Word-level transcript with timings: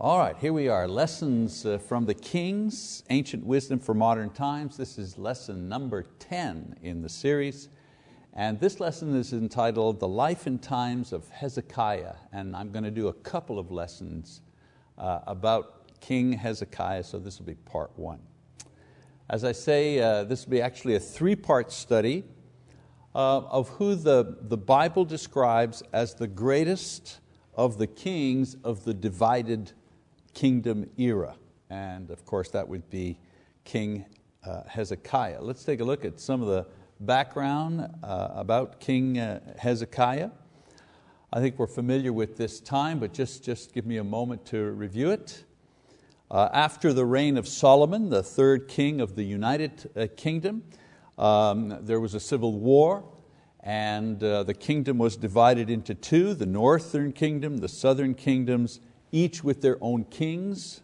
All 0.00 0.20
right, 0.20 0.36
here 0.36 0.52
we 0.52 0.68
are. 0.68 0.86
Lessons 0.86 1.66
uh, 1.66 1.76
from 1.76 2.06
the 2.06 2.14
Kings, 2.14 3.02
Ancient 3.10 3.44
Wisdom 3.44 3.80
for 3.80 3.94
Modern 3.94 4.30
Times. 4.30 4.76
This 4.76 4.96
is 4.96 5.18
lesson 5.18 5.68
number 5.68 6.04
10 6.20 6.76
in 6.82 7.02
the 7.02 7.08
series. 7.08 7.68
And 8.32 8.60
this 8.60 8.78
lesson 8.78 9.16
is 9.16 9.32
entitled 9.32 9.98
The 9.98 10.06
Life 10.06 10.46
and 10.46 10.62
Times 10.62 11.12
of 11.12 11.28
Hezekiah. 11.30 12.14
And 12.32 12.54
I'm 12.54 12.70
going 12.70 12.84
to 12.84 12.92
do 12.92 13.08
a 13.08 13.12
couple 13.12 13.58
of 13.58 13.72
lessons 13.72 14.42
uh, 14.96 15.18
about 15.26 15.98
King 16.00 16.32
Hezekiah, 16.32 17.02
so 17.02 17.18
this 17.18 17.40
will 17.40 17.46
be 17.46 17.56
part 17.56 17.90
one. 17.96 18.20
As 19.28 19.42
I 19.42 19.50
say, 19.50 19.98
uh, 19.98 20.22
this 20.22 20.44
will 20.44 20.52
be 20.52 20.62
actually 20.62 20.94
a 20.94 21.00
three 21.00 21.34
part 21.34 21.72
study 21.72 22.22
uh, 23.16 23.38
of 23.38 23.68
who 23.70 23.96
the, 23.96 24.36
the 24.42 24.58
Bible 24.58 25.04
describes 25.04 25.82
as 25.92 26.14
the 26.14 26.28
greatest 26.28 27.18
of 27.56 27.78
the 27.78 27.88
kings 27.88 28.56
of 28.62 28.84
the 28.84 28.94
divided 28.94 29.72
kingdom 30.38 30.88
era. 30.96 31.34
And 31.68 32.12
of 32.12 32.24
course, 32.24 32.50
that 32.50 32.68
would 32.68 32.88
be 32.90 33.18
King 33.64 34.04
uh, 34.46 34.62
Hezekiah. 34.68 35.42
Let's 35.42 35.64
take 35.64 35.80
a 35.80 35.84
look 35.84 36.04
at 36.04 36.20
some 36.20 36.40
of 36.42 36.46
the 36.46 36.64
background 37.00 37.92
uh, 38.04 38.28
about 38.34 38.78
King 38.78 39.18
uh, 39.18 39.40
Hezekiah. 39.58 40.30
I 41.32 41.40
think 41.40 41.58
we're 41.58 41.66
familiar 41.66 42.12
with 42.12 42.36
this 42.36 42.60
time, 42.60 43.00
but 43.00 43.12
just, 43.12 43.42
just 43.42 43.74
give 43.74 43.84
me 43.84 43.96
a 43.96 44.04
moment 44.04 44.46
to 44.46 44.70
review 44.70 45.10
it. 45.10 45.42
Uh, 46.30 46.48
after 46.52 46.92
the 46.92 47.04
reign 47.04 47.36
of 47.36 47.48
Solomon, 47.48 48.08
the 48.08 48.22
third 48.22 48.68
king 48.68 49.00
of 49.00 49.16
the 49.16 49.24
United 49.24 49.90
uh, 49.96 50.06
Kingdom, 50.16 50.62
um, 51.18 51.76
there 51.80 51.98
was 51.98 52.14
a 52.14 52.20
civil 52.20 52.52
war, 52.52 53.02
and 53.58 54.22
uh, 54.22 54.44
the 54.44 54.54
kingdom 54.54 54.98
was 54.98 55.16
divided 55.16 55.68
into 55.68 55.96
two 55.96 56.32
the 56.32 56.46
northern 56.46 57.10
kingdom, 57.10 57.56
the 57.56 57.68
southern 57.68 58.14
kingdoms, 58.14 58.78
each 59.12 59.42
with 59.42 59.62
their 59.62 59.78
own 59.80 60.04
kings. 60.04 60.80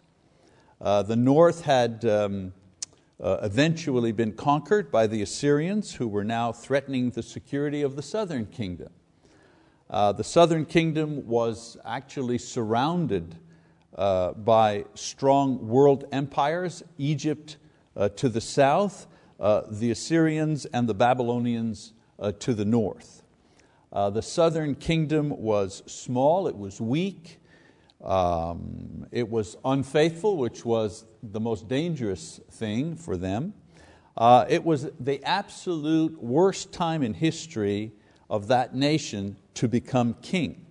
Uh, 0.81 1.03
the 1.03 1.15
north 1.15 1.61
had 1.61 2.03
um, 2.05 2.53
uh, 3.23 3.37
eventually 3.41 4.11
been 4.11 4.33
conquered 4.33 4.91
by 4.91 5.07
the 5.07 5.21
Assyrians, 5.21 5.95
who 5.95 6.07
were 6.07 6.23
now 6.23 6.51
threatening 6.51 7.11
the 7.11 7.23
security 7.23 7.81
of 7.81 7.95
the 7.95 8.01
southern 8.01 8.45
kingdom. 8.45 8.89
Uh, 9.89 10.11
the 10.11 10.23
southern 10.23 10.65
kingdom 10.65 11.25
was 11.27 11.77
actually 11.85 12.37
surrounded 12.37 13.35
uh, 13.95 14.33
by 14.33 14.83
strong 14.95 15.65
world 15.67 16.05
empires, 16.11 16.83
Egypt 16.97 17.57
uh, 17.95 18.09
to 18.09 18.27
the 18.27 18.41
south, 18.41 19.07
uh, 19.39 19.61
the 19.69 19.91
Assyrians 19.91 20.65
and 20.65 20.89
the 20.89 20.93
Babylonians 20.93 21.93
to 22.39 22.53
the 22.53 22.65
north. 22.65 23.23
the 23.91 24.21
southern 24.21 24.73
kingdom 24.73 25.29
was 25.29 25.83
small, 25.85 26.47
it 26.47 26.57
was 26.57 26.79
weak, 26.79 27.39
um, 28.03 29.07
it 29.11 29.29
was 29.29 29.57
unfaithful, 29.65 30.37
which 30.37 30.65
was 30.65 31.05
the 31.23 31.39
most 31.39 31.67
dangerous 31.67 32.39
thing 32.51 32.95
for 32.95 33.17
them. 33.17 33.53
Uh, 34.17 34.45
it 34.47 34.63
was 34.63 34.89
the 34.99 35.23
absolute 35.23 36.21
worst 36.21 36.71
time 36.71 37.03
in 37.03 37.13
history 37.13 37.91
of 38.29 38.47
that 38.47 38.75
nation 38.75 39.35
to 39.55 39.67
become 39.67 40.15
king. 40.21 40.65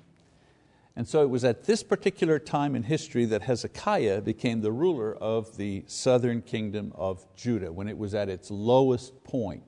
And 0.96 1.08
so 1.08 1.22
it 1.22 1.30
was 1.30 1.44
at 1.44 1.64
this 1.64 1.82
particular 1.82 2.38
time 2.38 2.76
in 2.76 2.84
history 2.84 3.24
that 3.26 3.42
Hezekiah 3.42 4.20
became 4.20 4.60
the 4.60 4.70
ruler 4.70 5.16
of 5.16 5.56
the 5.56 5.82
southern 5.86 6.40
kingdom 6.40 6.92
of 6.94 7.26
Judah, 7.34 7.72
when 7.72 7.88
it 7.88 7.98
was 7.98 8.14
at 8.14 8.28
its 8.28 8.50
lowest 8.50 9.24
point 9.24 9.64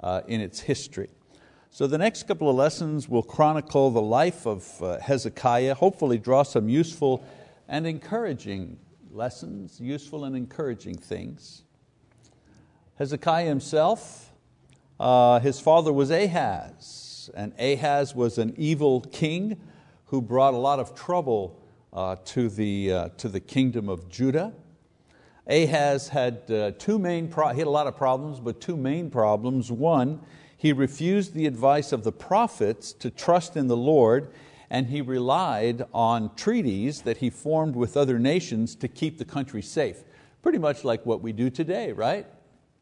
uh, 0.00 0.20
in 0.28 0.40
its 0.40 0.60
history. 0.60 1.08
So 1.76 1.86
the 1.86 1.98
next 1.98 2.22
couple 2.22 2.48
of 2.48 2.56
lessons 2.56 3.06
will 3.06 3.22
chronicle 3.22 3.90
the 3.90 4.00
life 4.00 4.46
of 4.46 4.82
uh, 4.82 4.98
Hezekiah, 4.98 5.74
hopefully 5.74 6.16
draw 6.16 6.42
some 6.42 6.70
useful 6.70 7.22
and 7.68 7.86
encouraging 7.86 8.78
lessons, 9.12 9.78
useful 9.78 10.24
and 10.24 10.34
encouraging 10.34 10.96
things. 10.96 11.64
Hezekiah 12.94 13.48
himself, 13.48 14.32
uh, 14.98 15.38
his 15.40 15.60
father 15.60 15.92
was 15.92 16.10
Ahaz, 16.10 17.28
and 17.34 17.52
Ahaz 17.58 18.14
was 18.14 18.38
an 18.38 18.54
evil 18.56 19.02
king 19.02 19.60
who 20.06 20.22
brought 20.22 20.54
a 20.54 20.56
lot 20.56 20.80
of 20.80 20.94
trouble 20.94 21.60
uh, 21.92 22.16
to, 22.24 22.48
the, 22.48 22.90
uh, 22.90 23.08
to 23.18 23.28
the 23.28 23.40
kingdom 23.40 23.90
of 23.90 24.08
Judah. 24.08 24.54
Ahaz 25.46 26.08
had 26.08 26.50
uh, 26.50 26.70
two 26.78 26.98
main, 26.98 27.28
pro- 27.28 27.50
he 27.50 27.58
had 27.58 27.66
a 27.66 27.70
lot 27.70 27.86
of 27.86 27.98
problems, 27.98 28.40
but 28.40 28.62
two 28.62 28.78
main 28.78 29.10
problems. 29.10 29.70
One, 29.70 30.22
he 30.66 30.72
refused 30.72 31.32
the 31.32 31.46
advice 31.46 31.92
of 31.92 32.02
the 32.02 32.10
prophets 32.10 32.92
to 32.92 33.08
trust 33.08 33.56
in 33.56 33.68
the 33.68 33.76
Lord, 33.76 34.32
and 34.68 34.88
he 34.88 35.00
relied 35.00 35.84
on 35.94 36.34
treaties 36.34 37.02
that 37.02 37.18
he 37.18 37.30
formed 37.30 37.76
with 37.76 37.96
other 37.96 38.18
nations 38.18 38.74
to 38.74 38.88
keep 38.88 39.16
the 39.16 39.24
country 39.24 39.62
safe. 39.62 40.02
Pretty 40.42 40.58
much 40.58 40.82
like 40.82 41.06
what 41.06 41.22
we 41.22 41.32
do 41.32 41.50
today, 41.50 41.92
right? 41.92 42.26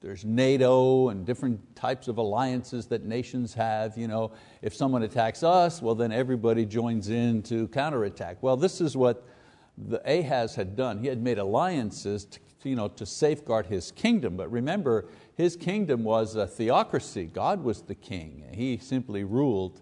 There's 0.01 0.25
NATO 0.25 1.11
and 1.11 1.27
different 1.27 1.77
types 1.77 2.09
of 2.09 2.17
alliances 2.17 2.87
that 2.87 3.05
nations 3.05 3.53
have. 3.53 3.99
You 3.99 4.09
know, 4.09 4.33
if 4.63 4.75
someone 4.75 5.03
attacks 5.03 5.43
us, 5.43 5.83
well, 5.83 5.95
then 5.95 6.11
everybody 6.11 6.65
joins 6.65 7.11
in 7.11 7.43
to 7.43 7.69
counterattack. 7.69 8.43
Well, 8.43 8.57
this 8.57 8.81
is 8.81 8.97
what 8.97 9.29
the 9.77 10.01
Ahaz 10.11 10.55
had 10.55 10.75
done. 10.75 11.01
He 11.01 11.09
had 11.09 11.23
made 11.23 11.37
alliances 11.37 12.25
to, 12.25 12.39
you 12.65 12.77
know, 12.77 12.89
to 12.89 13.07
safeguard 13.07 13.67
his 13.67 13.91
kingdom. 13.91 14.37
But 14.37 14.51
remember, 14.51 15.07
his 15.37 15.57
kingdom 15.57 16.05
was 16.05 16.35
a 16.35 16.47
theocracy. 16.47 17.27
God 17.27 17.63
was 17.63 17.83
the 17.83 17.95
king. 17.95 18.45
He 18.53 18.79
simply 18.79 19.25
ruled 19.25 19.81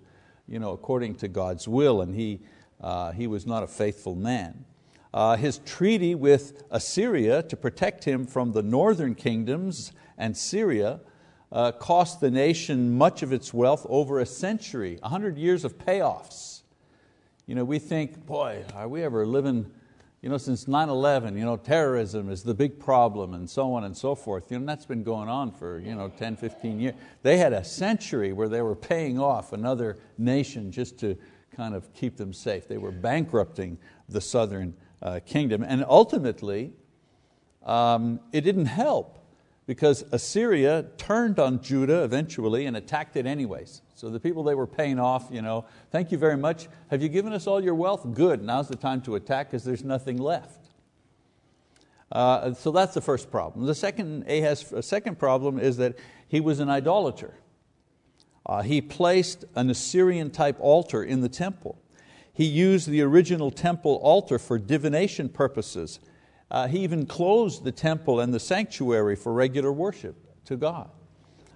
you 0.48 0.58
know, 0.58 0.72
according 0.72 1.14
to 1.16 1.28
God's 1.28 1.68
will, 1.68 2.02
and 2.02 2.14
he, 2.14 2.40
uh, 2.80 3.12
he 3.12 3.26
was 3.26 3.46
not 3.46 3.62
a 3.62 3.66
faithful 3.66 4.14
man. 4.14 4.64
Uh, 5.14 5.36
his 5.36 5.58
treaty 5.58 6.14
with 6.14 6.64
Assyria 6.70 7.42
to 7.44 7.56
protect 7.56 8.04
him 8.04 8.26
from 8.26 8.52
the 8.52 8.62
northern 8.62 9.14
kingdoms 9.14 9.92
and 10.18 10.36
Syria 10.36 11.00
uh, 11.50 11.72
cost 11.72 12.20
the 12.20 12.30
nation 12.30 12.96
much 12.96 13.22
of 13.22 13.32
its 13.32 13.52
wealth 13.52 13.86
over 13.88 14.20
a 14.20 14.26
century, 14.26 14.98
100 15.02 15.36
years 15.36 15.64
of 15.64 15.78
payoffs. 15.78 16.62
You 17.46 17.54
know, 17.54 17.64
we 17.64 17.78
think, 17.78 18.24
boy, 18.24 18.64
are 18.74 18.88
we 18.88 19.02
ever 19.02 19.26
living 19.26 19.70
you 20.22 20.28
know, 20.28 20.38
since 20.38 20.66
9-11, 20.66 21.36
you 21.36 21.44
know, 21.44 21.56
terrorism 21.56 22.30
is 22.30 22.44
the 22.44 22.54
big 22.54 22.78
problem 22.78 23.34
and 23.34 23.50
so 23.50 23.74
on 23.74 23.82
and 23.82 23.96
so 23.96 24.14
forth. 24.14 24.52
You 24.52 24.60
know, 24.60 24.66
that's 24.66 24.86
been 24.86 25.02
going 25.02 25.28
on 25.28 25.50
for 25.50 25.80
you 25.80 25.96
know, 25.96 26.08
10, 26.08 26.36
15 26.36 26.78
years. 26.78 26.94
They 27.22 27.38
had 27.38 27.52
a 27.52 27.64
century 27.64 28.32
where 28.32 28.48
they 28.48 28.62
were 28.62 28.76
paying 28.76 29.18
off 29.18 29.52
another 29.52 29.98
nation 30.16 30.70
just 30.70 30.96
to 31.00 31.18
kind 31.56 31.74
of 31.74 31.92
keep 31.92 32.16
them 32.16 32.32
safe. 32.32 32.68
They 32.68 32.78
were 32.78 32.92
bankrupting 32.92 33.78
the 34.08 34.20
southern 34.20 34.74
uh, 35.02 35.18
kingdom. 35.26 35.64
And 35.64 35.84
ultimately, 35.88 36.72
um, 37.64 38.20
it 38.32 38.42
didn't 38.42 38.66
help 38.66 39.18
because 39.66 40.04
Assyria 40.12 40.86
turned 40.98 41.40
on 41.40 41.60
Judah 41.62 42.04
eventually 42.04 42.66
and 42.66 42.76
attacked 42.76 43.16
it 43.16 43.26
anyways. 43.26 43.82
So 44.02 44.10
the 44.10 44.18
people 44.18 44.42
they 44.42 44.56
were 44.56 44.66
paying 44.66 44.98
off, 44.98 45.28
you 45.30 45.42
know, 45.42 45.64
thank 45.92 46.10
you 46.10 46.18
very 46.18 46.36
much. 46.36 46.66
Have 46.90 47.00
you 47.02 47.08
given 47.08 47.32
us 47.32 47.46
all 47.46 47.62
your 47.62 47.76
wealth? 47.76 48.04
Good, 48.12 48.42
now's 48.42 48.66
the 48.66 48.74
time 48.74 49.00
to 49.02 49.14
attack 49.14 49.48
because 49.48 49.62
there's 49.62 49.84
nothing 49.84 50.16
left. 50.16 50.70
Uh, 52.10 52.52
so 52.52 52.72
that's 52.72 52.94
the 52.94 53.00
first 53.00 53.30
problem. 53.30 53.64
The 53.64 53.76
second, 53.76 54.24
Ahaz, 54.28 54.74
second 54.80 55.20
problem 55.20 55.60
is 55.60 55.76
that 55.76 55.94
he 56.26 56.40
was 56.40 56.58
an 56.58 56.68
idolater. 56.68 57.34
Uh, 58.44 58.62
he 58.62 58.80
placed 58.80 59.44
an 59.54 59.70
Assyrian 59.70 60.32
type 60.32 60.56
altar 60.58 61.04
in 61.04 61.20
the 61.20 61.28
temple. 61.28 61.80
He 62.32 62.44
used 62.44 62.88
the 62.88 63.02
original 63.02 63.52
temple 63.52 64.00
altar 64.02 64.40
for 64.40 64.58
divination 64.58 65.28
purposes. 65.28 66.00
Uh, 66.50 66.66
he 66.66 66.80
even 66.80 67.06
closed 67.06 67.62
the 67.62 67.70
temple 67.70 68.18
and 68.18 68.34
the 68.34 68.40
sanctuary 68.40 69.14
for 69.14 69.32
regular 69.32 69.70
worship 69.70 70.16
to 70.46 70.56
God. 70.56 70.90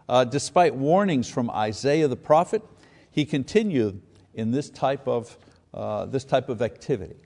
Uh, 0.09 0.25
despite 0.25 0.75
warnings 0.75 1.29
from 1.29 1.51
Isaiah 1.51 2.09
the 2.09 2.17
prophet, 2.17 2.63
he 3.11 3.25
continued 3.25 4.01
in 4.35 4.51
this 4.51 4.71
type 4.71 5.09
of, 5.09 5.37
uh, 5.75 6.07
this 6.07 6.25
type 6.25 6.49
of 6.49 6.63
activity. 6.63 7.17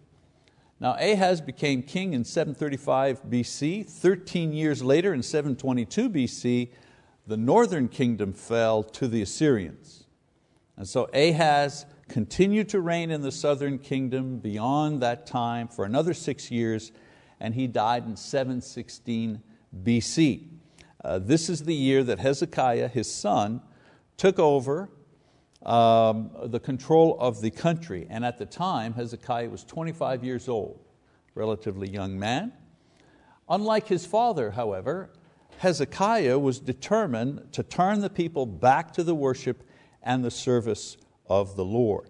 Now 0.78 0.96
Ahaz 0.98 1.42
became 1.42 1.82
king 1.82 2.14
in 2.14 2.24
735 2.24 3.22
BC. 3.28 3.86
13 3.86 4.52
years 4.52 4.82
later, 4.82 5.12
in 5.12 5.22
722 5.22 6.08
BC, 6.08 6.70
the 7.26 7.36
northern 7.36 7.88
kingdom 7.88 8.32
fell 8.32 8.82
to 8.82 9.06
the 9.06 9.20
Assyrians. 9.20 10.04
And 10.76 10.88
so 10.88 11.10
Ahaz 11.12 11.84
continued 12.08 12.70
to 12.70 12.80
reign 12.80 13.10
in 13.10 13.20
the 13.20 13.30
southern 13.30 13.78
kingdom 13.78 14.38
beyond 14.38 15.02
that 15.02 15.26
time 15.26 15.68
for 15.68 15.84
another 15.84 16.14
six 16.14 16.50
years, 16.50 16.92
and 17.38 17.54
he 17.54 17.66
died 17.66 18.06
in 18.06 18.16
716 18.16 19.42
BC. 19.84 20.49
Uh, 21.02 21.18
this 21.18 21.48
is 21.48 21.64
the 21.64 21.74
year 21.74 22.04
that 22.04 22.18
Hezekiah, 22.18 22.88
his 22.88 23.12
son, 23.12 23.62
took 24.16 24.38
over 24.38 24.90
um, 25.64 26.30
the 26.44 26.60
control 26.60 27.16
of 27.18 27.40
the 27.40 27.50
country. 27.50 28.06
And 28.10 28.24
at 28.24 28.38
the 28.38 28.46
time, 28.46 28.92
Hezekiah 28.94 29.48
was 29.48 29.64
25 29.64 30.24
years 30.24 30.48
old, 30.48 30.78
relatively 31.34 31.88
young 31.88 32.18
man. 32.18 32.52
Unlike 33.48 33.88
his 33.88 34.06
father, 34.06 34.50
however, 34.50 35.10
Hezekiah 35.58 36.38
was 36.38 36.60
determined 36.60 37.52
to 37.52 37.62
turn 37.62 38.00
the 38.00 38.10
people 38.10 38.46
back 38.46 38.92
to 38.92 39.02
the 39.02 39.14
worship 39.14 39.62
and 40.02 40.24
the 40.24 40.30
service 40.30 40.96
of 41.26 41.56
the 41.56 41.64
Lord. 41.64 42.08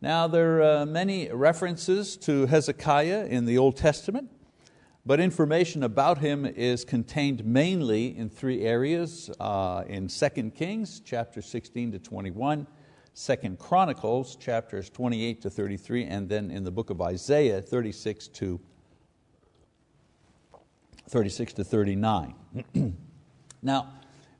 Now, 0.00 0.26
there 0.26 0.58
are 0.58 0.82
uh, 0.82 0.86
many 0.86 1.30
references 1.30 2.16
to 2.18 2.46
Hezekiah 2.46 3.26
in 3.26 3.46
the 3.46 3.56
Old 3.56 3.76
Testament, 3.76 4.30
but 5.06 5.20
information 5.20 5.84
about 5.84 6.18
him 6.18 6.44
is 6.44 6.84
contained 6.84 7.44
mainly 7.44 8.18
in 8.18 8.28
three 8.28 8.62
areas 8.62 9.30
uh, 9.38 9.84
in 9.86 10.08
2 10.08 10.50
Kings, 10.50 11.00
chapter 11.04 11.40
16 11.40 11.92
to 11.92 11.98
21, 12.00 12.66
2 13.14 13.56
Chronicles, 13.60 14.34
chapters 14.34 14.90
28 14.90 15.40
to 15.42 15.48
33, 15.48 16.04
and 16.06 16.28
then 16.28 16.50
in 16.50 16.64
the 16.64 16.72
book 16.72 16.90
of 16.90 17.00
Isaiah, 17.00 17.62
36 17.62 18.26
to 18.28 18.60
36 21.08 21.52
to 21.52 21.62
39. 21.62 22.34
now, 23.62 23.92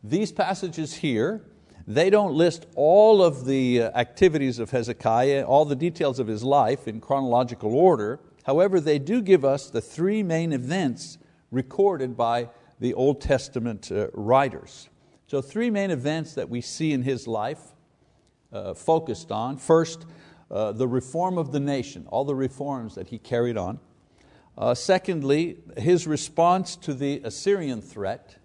these 0.02 0.32
passages 0.32 0.94
here, 0.94 1.44
they 1.86 2.10
don't 2.10 2.34
list 2.34 2.66
all 2.74 3.22
of 3.22 3.44
the 3.44 3.82
uh, 3.82 3.90
activities 3.96 4.58
of 4.58 4.72
Hezekiah, 4.72 5.44
all 5.44 5.64
the 5.64 5.76
details 5.76 6.18
of 6.18 6.26
his 6.26 6.42
life 6.42 6.88
in 6.88 7.00
chronological 7.00 7.72
order. 7.72 8.18
However, 8.46 8.78
they 8.78 9.00
do 9.00 9.22
give 9.22 9.44
us 9.44 9.70
the 9.70 9.80
three 9.80 10.22
main 10.22 10.52
events 10.52 11.18
recorded 11.50 12.16
by 12.16 12.48
the 12.78 12.94
Old 12.94 13.20
Testament 13.20 13.90
uh, 13.90 14.06
writers. 14.12 14.88
So, 15.26 15.42
three 15.42 15.68
main 15.68 15.90
events 15.90 16.34
that 16.34 16.48
we 16.48 16.60
see 16.60 16.92
in 16.92 17.02
his 17.02 17.26
life 17.26 17.58
uh, 18.52 18.74
focused 18.74 19.32
on. 19.32 19.56
First, 19.56 20.06
uh, 20.48 20.70
the 20.70 20.86
reform 20.86 21.38
of 21.38 21.50
the 21.50 21.58
nation, 21.58 22.06
all 22.06 22.24
the 22.24 22.36
reforms 22.36 22.94
that 22.94 23.08
he 23.08 23.18
carried 23.18 23.56
on. 23.56 23.80
Uh, 24.56 24.74
secondly, 24.74 25.56
his 25.76 26.06
response 26.06 26.76
to 26.76 26.94
the 26.94 27.20
Assyrian 27.24 27.82
threat. 27.82 28.36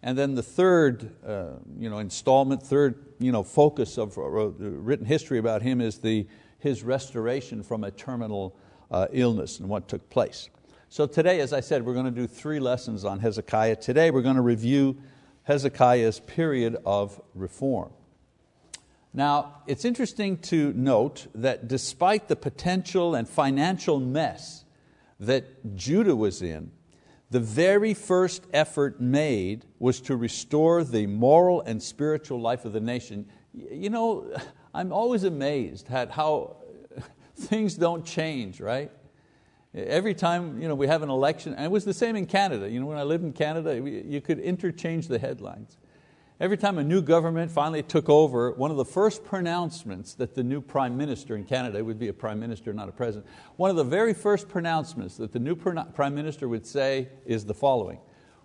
And 0.00 0.16
then 0.16 0.36
the 0.36 0.44
third 0.44 1.10
uh, 1.26 1.54
you 1.76 1.90
know, 1.90 1.98
installment, 1.98 2.62
third 2.62 3.04
you 3.18 3.32
know, 3.32 3.42
focus 3.42 3.98
of 3.98 4.16
uh, 4.16 4.22
written 4.22 5.06
history 5.06 5.38
about 5.38 5.62
him 5.62 5.80
is 5.80 5.98
the, 5.98 6.28
his 6.60 6.84
restoration 6.84 7.64
from 7.64 7.82
a 7.82 7.90
terminal 7.90 8.56
uh, 8.90 9.06
illness 9.12 9.58
and 9.58 9.68
what 9.68 9.88
took 9.88 10.08
place. 10.10 10.48
So 10.88 11.06
today, 11.06 11.40
as 11.40 11.52
I 11.52 11.60
said, 11.60 11.84
we're 11.84 11.94
going 11.94 12.06
to 12.06 12.10
do 12.10 12.26
three 12.26 12.58
lessons 12.58 13.04
on 13.04 13.20
Hezekiah. 13.20 13.76
Today 13.76 14.10
we're 14.10 14.22
going 14.22 14.36
to 14.36 14.42
review 14.42 14.96
Hezekiah's 15.44 16.20
period 16.20 16.76
of 16.84 17.20
reform. 17.34 17.92
Now, 19.12 19.62
it's 19.66 19.84
interesting 19.84 20.38
to 20.38 20.72
note 20.72 21.26
that 21.34 21.66
despite 21.66 22.28
the 22.28 22.36
potential 22.36 23.14
and 23.14 23.28
financial 23.28 23.98
mess 23.98 24.64
that 25.18 25.76
Judah 25.76 26.14
was 26.14 26.42
in, 26.42 26.70
the 27.30 27.40
very 27.40 27.94
first 27.94 28.44
effort 28.52 29.00
made 29.00 29.64
was 29.78 30.00
to 30.02 30.16
restore 30.16 30.82
the 30.82 31.06
moral 31.06 31.60
and 31.62 31.82
spiritual 31.82 32.40
life 32.40 32.64
of 32.64 32.72
the 32.72 32.80
nation. 32.80 33.26
You 33.52 33.90
know, 33.90 34.32
I'm 34.74 34.92
always 34.92 35.24
amazed 35.24 35.90
at 35.90 36.10
how 36.10 36.56
things 37.40 37.74
don't 37.74 38.04
change, 38.04 38.60
right? 38.60 38.90
Every 39.74 40.14
time 40.14 40.60
you 40.60 40.68
know, 40.68 40.74
we 40.74 40.88
have 40.88 41.02
an 41.02 41.10
election, 41.10 41.54
and 41.54 41.64
it 41.64 41.70
was 41.70 41.84
the 41.84 41.94
same 41.94 42.16
in 42.16 42.26
Canada. 42.26 42.68
You 42.68 42.80
know, 42.80 42.86
when 42.86 42.98
I 42.98 43.04
lived 43.04 43.24
in 43.24 43.32
Canada, 43.32 43.76
you 43.76 44.20
could 44.20 44.38
interchange 44.38 45.08
the 45.08 45.18
headlines. 45.18 45.78
Every 46.40 46.56
time 46.56 46.78
a 46.78 46.82
new 46.82 47.02
government 47.02 47.50
finally 47.50 47.82
took 47.82 48.08
over, 48.08 48.52
one 48.52 48.70
of 48.70 48.78
the 48.78 48.84
first 48.84 49.24
pronouncements 49.24 50.14
that 50.14 50.34
the 50.34 50.42
new 50.42 50.62
prime 50.62 50.96
minister 50.96 51.36
in 51.36 51.44
Canada, 51.44 51.84
would 51.84 51.98
be 51.98 52.08
a 52.08 52.14
prime 52.14 52.40
minister, 52.40 52.72
not 52.72 52.88
a 52.88 52.92
president, 52.92 53.30
one 53.56 53.70
of 53.70 53.76
the 53.76 53.84
very 53.84 54.14
first 54.14 54.48
pronouncements 54.48 55.18
that 55.18 55.32
the 55.32 55.38
new 55.38 55.54
prime 55.54 56.14
minister 56.14 56.48
would 56.48 56.66
say 56.66 57.08
is 57.26 57.44
the 57.44 57.54
following. 57.54 57.98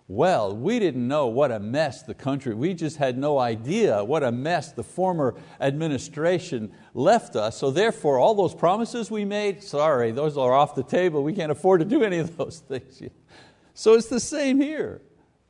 Well, 0.08 0.56
we 0.56 0.78
didn't 0.78 1.08
know 1.08 1.26
what 1.26 1.50
a 1.50 1.58
mess 1.58 2.02
the 2.02 2.14
country, 2.14 2.54
we 2.54 2.74
just 2.74 2.96
had 2.96 3.18
no 3.18 3.38
idea 3.38 4.04
what 4.04 4.22
a 4.22 4.30
mess 4.30 4.70
the 4.70 4.84
former 4.84 5.34
administration 5.60 6.72
left 6.94 7.34
us. 7.34 7.56
So 7.56 7.72
therefore, 7.72 8.18
all 8.18 8.34
those 8.34 8.54
promises 8.54 9.10
we 9.10 9.24
made, 9.24 9.64
sorry, 9.64 10.12
those 10.12 10.38
are 10.38 10.52
off 10.52 10.76
the 10.76 10.84
table. 10.84 11.24
We 11.24 11.32
can't 11.32 11.50
afford 11.50 11.80
to 11.80 11.84
do 11.84 12.04
any 12.04 12.18
of 12.18 12.36
those 12.36 12.60
things. 12.68 13.02
So 13.74 13.94
it's 13.94 14.06
the 14.06 14.20
same 14.20 14.60
here. 14.60 15.02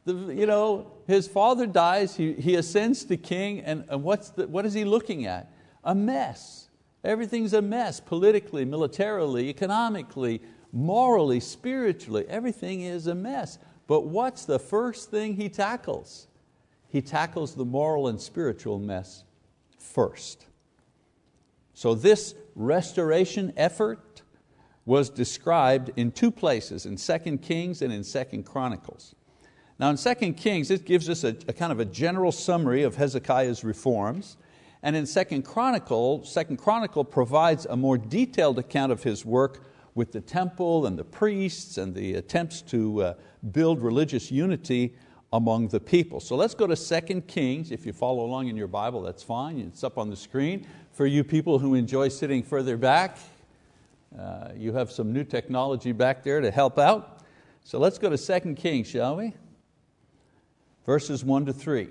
The, 0.07 0.15
you 0.33 0.47
know, 0.47 0.93
his 1.07 1.29
father 1.29 1.67
dies, 1.67 2.17
he, 2.17 2.33
he 2.33 2.55
ascends 2.55 3.05
to 3.07 3.17
king, 3.17 3.61
and, 3.61 3.85
and 3.89 4.03
what's 4.03 4.31
the, 4.31 4.47
what 4.47 4.65
is 4.65 4.73
he 4.73 4.85
looking 4.85 5.27
at? 5.27 5.53
A 5.85 5.95
mess. 5.95 6.69
Everything's 7.05 7.53
a 7.53 7.63
mess, 7.63 8.01
politically, 8.01 8.65
militarily, 8.65 9.49
economically, 9.49 10.41
morally, 10.73 11.41
spiritually. 11.41 12.25
Everything 12.29 12.83
is 12.83 13.07
a 13.07 13.15
mess. 13.15 13.59
But 13.87 14.07
what's 14.07 14.45
the 14.45 14.59
first 14.59 15.11
thing 15.11 15.37
he 15.37 15.49
tackles? 15.49 16.29
He 16.89 17.03
tackles 17.03 17.55
the 17.55 17.65
moral 17.65 18.09
and 18.09 18.21
spiritual 18.21 18.79
mess 18.79 19.25
first. 19.79 20.47
So 21.75 21.95
this 21.95 22.35
restoration 22.55 23.53
effort 23.57 24.23
was 24.87 25.11
described 25.11 25.91
in 25.97 26.13
two 26.13 26.31
places, 26.31 26.87
in 26.87 26.97
2 26.97 27.39
Kings 27.39 27.83
and 27.83 27.93
in 27.93 28.03
2 28.03 28.43
Chronicles. 28.45 29.15
Now 29.79 29.91
in 29.91 29.97
2 29.97 30.33
Kings, 30.35 30.71
it 30.71 30.85
gives 30.85 31.11
us 31.11 31.25
a, 31.25 31.37
a, 31.49 31.53
kind 31.53 31.73
of 31.73 31.81
a 31.81 31.85
general 31.85 32.33
summary 32.33 32.83
of 32.83 32.97
Hezekiah's 32.97 33.63
reforms. 33.63 34.37
And 34.83 34.97
in 34.97 35.07
2 35.07 35.43
Chronicle, 35.43 36.21
2 36.21 36.57
Chronicle 36.57 37.05
provides 37.05 37.67
a 37.67 37.77
more 37.77 37.99
detailed 37.99 38.59
account 38.59 38.93
of 38.93 39.03
his 39.03 39.25
work 39.25 39.63
with 39.97 40.13
the 40.13 40.21
temple 40.21 40.87
and 40.87 40.97
the 40.97 41.03
priests 41.03 41.79
and 41.79 41.93
the 41.93 42.15
attempts 42.15 42.63
to 42.63 43.03
uh, 43.03 43.15
build 43.51 43.83
religious 43.83 44.31
unity 44.31 44.95
among 45.33 45.67
the 45.69 45.81
people. 45.81 46.21
So 46.21 46.37
let's 46.37 46.55
go 46.55 46.69
to 46.69 46.77
2 46.77 47.23
Kings. 47.23 47.73
If 47.73 47.85
you 47.85 47.93
follow 47.93 48.25
along 48.25 48.47
in 48.47 48.57
your 48.57 48.69
Bible, 48.69 49.03
that's 49.03 49.25
fine. 49.25 49.59
It's 49.59 49.83
up 49.83 49.99
on 49.99 50.09
the 50.09 50.17
screen. 50.17 50.65
For 50.93 51.07
you 51.07 51.25
people 51.25 51.59
who 51.59 51.75
enjoy 51.75 52.09
sitting 52.09 52.45
further 52.45 52.77
back, 52.77 53.19
uh, 54.17 54.51
you 54.55 54.73
have 54.75 54.93
some 54.93 55.13
new 55.13 55.25
technology 55.25 55.91
back 55.91 56.23
there 56.23 56.41
to 56.41 56.53
help 56.53 56.79
out. 56.79 57.25
So 57.65 57.81
let's 57.81 57.99
go 57.99 58.09
to 58.09 58.17
2 58.17 58.55
Kings, 58.55 58.87
shall 58.87 59.17
we? 59.17 59.35
verses 60.87 61.25
1 61.25 61.47
to 61.47 61.53
3. 61.53 61.89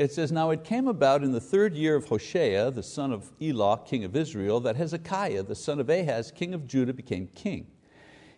It 0.00 0.12
says, 0.12 0.32
Now 0.32 0.48
it 0.48 0.64
came 0.64 0.88
about 0.88 1.22
in 1.22 1.32
the 1.32 1.42
third 1.42 1.74
year 1.74 1.94
of 1.94 2.06
Hoshea, 2.06 2.70
the 2.70 2.82
son 2.82 3.12
of 3.12 3.30
Elah, 3.38 3.82
king 3.84 4.02
of 4.02 4.16
Israel, 4.16 4.58
that 4.60 4.76
Hezekiah, 4.76 5.42
the 5.42 5.54
son 5.54 5.78
of 5.78 5.90
Ahaz, 5.90 6.32
king 6.32 6.54
of 6.54 6.66
Judah, 6.66 6.94
became 6.94 7.26
king. 7.34 7.66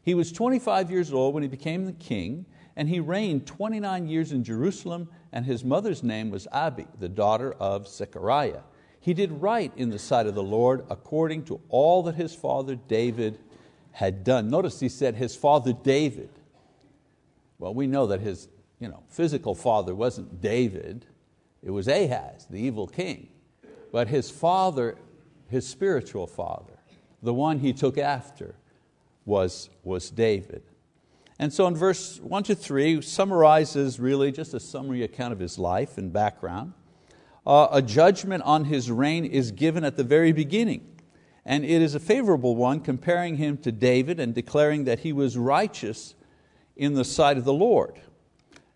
He 0.02 0.12
was 0.12 0.32
25 0.32 0.90
years 0.90 1.12
old 1.12 1.34
when 1.34 1.44
he 1.44 1.48
became 1.48 1.84
the 1.84 1.92
king, 1.92 2.46
and 2.74 2.88
he 2.88 2.98
reigned 2.98 3.46
29 3.46 4.08
years 4.08 4.32
in 4.32 4.42
Jerusalem, 4.42 5.08
and 5.30 5.46
his 5.46 5.62
mother's 5.62 6.02
name 6.02 6.30
was 6.30 6.48
Abi, 6.50 6.88
the 6.98 7.08
daughter 7.08 7.52
of 7.52 7.86
Zechariah. 7.86 8.62
He 8.98 9.14
did 9.14 9.30
right 9.40 9.70
in 9.76 9.90
the 9.90 10.00
sight 10.00 10.26
of 10.26 10.34
the 10.34 10.42
Lord 10.42 10.84
according 10.90 11.44
to 11.44 11.60
all 11.68 12.02
that 12.02 12.16
his 12.16 12.34
father 12.34 12.74
David 12.74 13.38
had 13.92 14.24
done. 14.24 14.50
Notice 14.50 14.80
he 14.80 14.88
said 14.88 15.14
his 15.14 15.36
father 15.36 15.72
David. 15.72 16.30
Well, 17.60 17.72
we 17.72 17.86
know 17.86 18.08
that 18.08 18.20
his 18.20 18.48
you 18.80 18.88
know, 18.88 19.04
physical 19.08 19.54
father 19.54 19.94
wasn't 19.94 20.40
David, 20.40 21.06
it 21.62 21.70
was 21.70 21.88
Ahaz, 21.88 22.46
the 22.50 22.60
evil 22.60 22.86
king. 22.86 23.28
But 23.92 24.08
his 24.08 24.30
father, 24.30 24.96
his 25.48 25.66
spiritual 25.66 26.26
father, 26.26 26.78
the 27.22 27.34
one 27.34 27.58
he 27.58 27.72
took 27.72 27.98
after, 27.98 28.54
was, 29.24 29.70
was 29.84 30.10
David. 30.10 30.62
And 31.38 31.52
so 31.52 31.66
in 31.66 31.76
verse 31.76 32.18
1 32.20 32.44
to 32.44 32.54
3 32.54 33.00
summarizes 33.02 34.00
really 34.00 34.32
just 34.32 34.54
a 34.54 34.60
summary 34.60 35.02
account 35.02 35.32
of 35.32 35.38
his 35.38 35.58
life 35.58 35.98
and 35.98 36.12
background. 36.12 36.72
Uh, 37.46 37.68
a 37.72 37.82
judgment 37.82 38.42
on 38.44 38.64
his 38.64 38.90
reign 38.90 39.24
is 39.24 39.50
given 39.50 39.84
at 39.84 39.96
the 39.96 40.04
very 40.04 40.32
beginning. 40.32 40.86
And 41.44 41.64
it 41.64 41.82
is 41.82 41.94
a 41.96 42.00
favorable 42.00 42.54
one, 42.54 42.80
comparing 42.80 43.36
him 43.36 43.56
to 43.58 43.72
David 43.72 44.20
and 44.20 44.32
declaring 44.32 44.84
that 44.84 45.00
he 45.00 45.12
was 45.12 45.36
righteous 45.36 46.14
in 46.76 46.94
the 46.94 47.04
sight 47.04 47.36
of 47.36 47.44
the 47.44 47.52
Lord. 47.52 48.00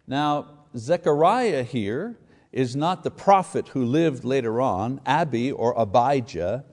Now, 0.07 0.47
Zechariah 0.77 1.63
here 1.63 2.19
is 2.53 2.75
not 2.75 3.03
the 3.03 3.11
prophet 3.11 3.69
who 3.69 3.85
lived 3.85 4.25
later 4.25 4.61
on. 4.61 5.01
Abi 5.07 5.53
or 5.53 5.79
Abijah 5.79 6.65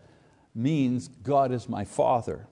means 0.56 1.08
God 1.08 1.52
is 1.52 1.68
my 1.68 1.84
father. 1.84 2.48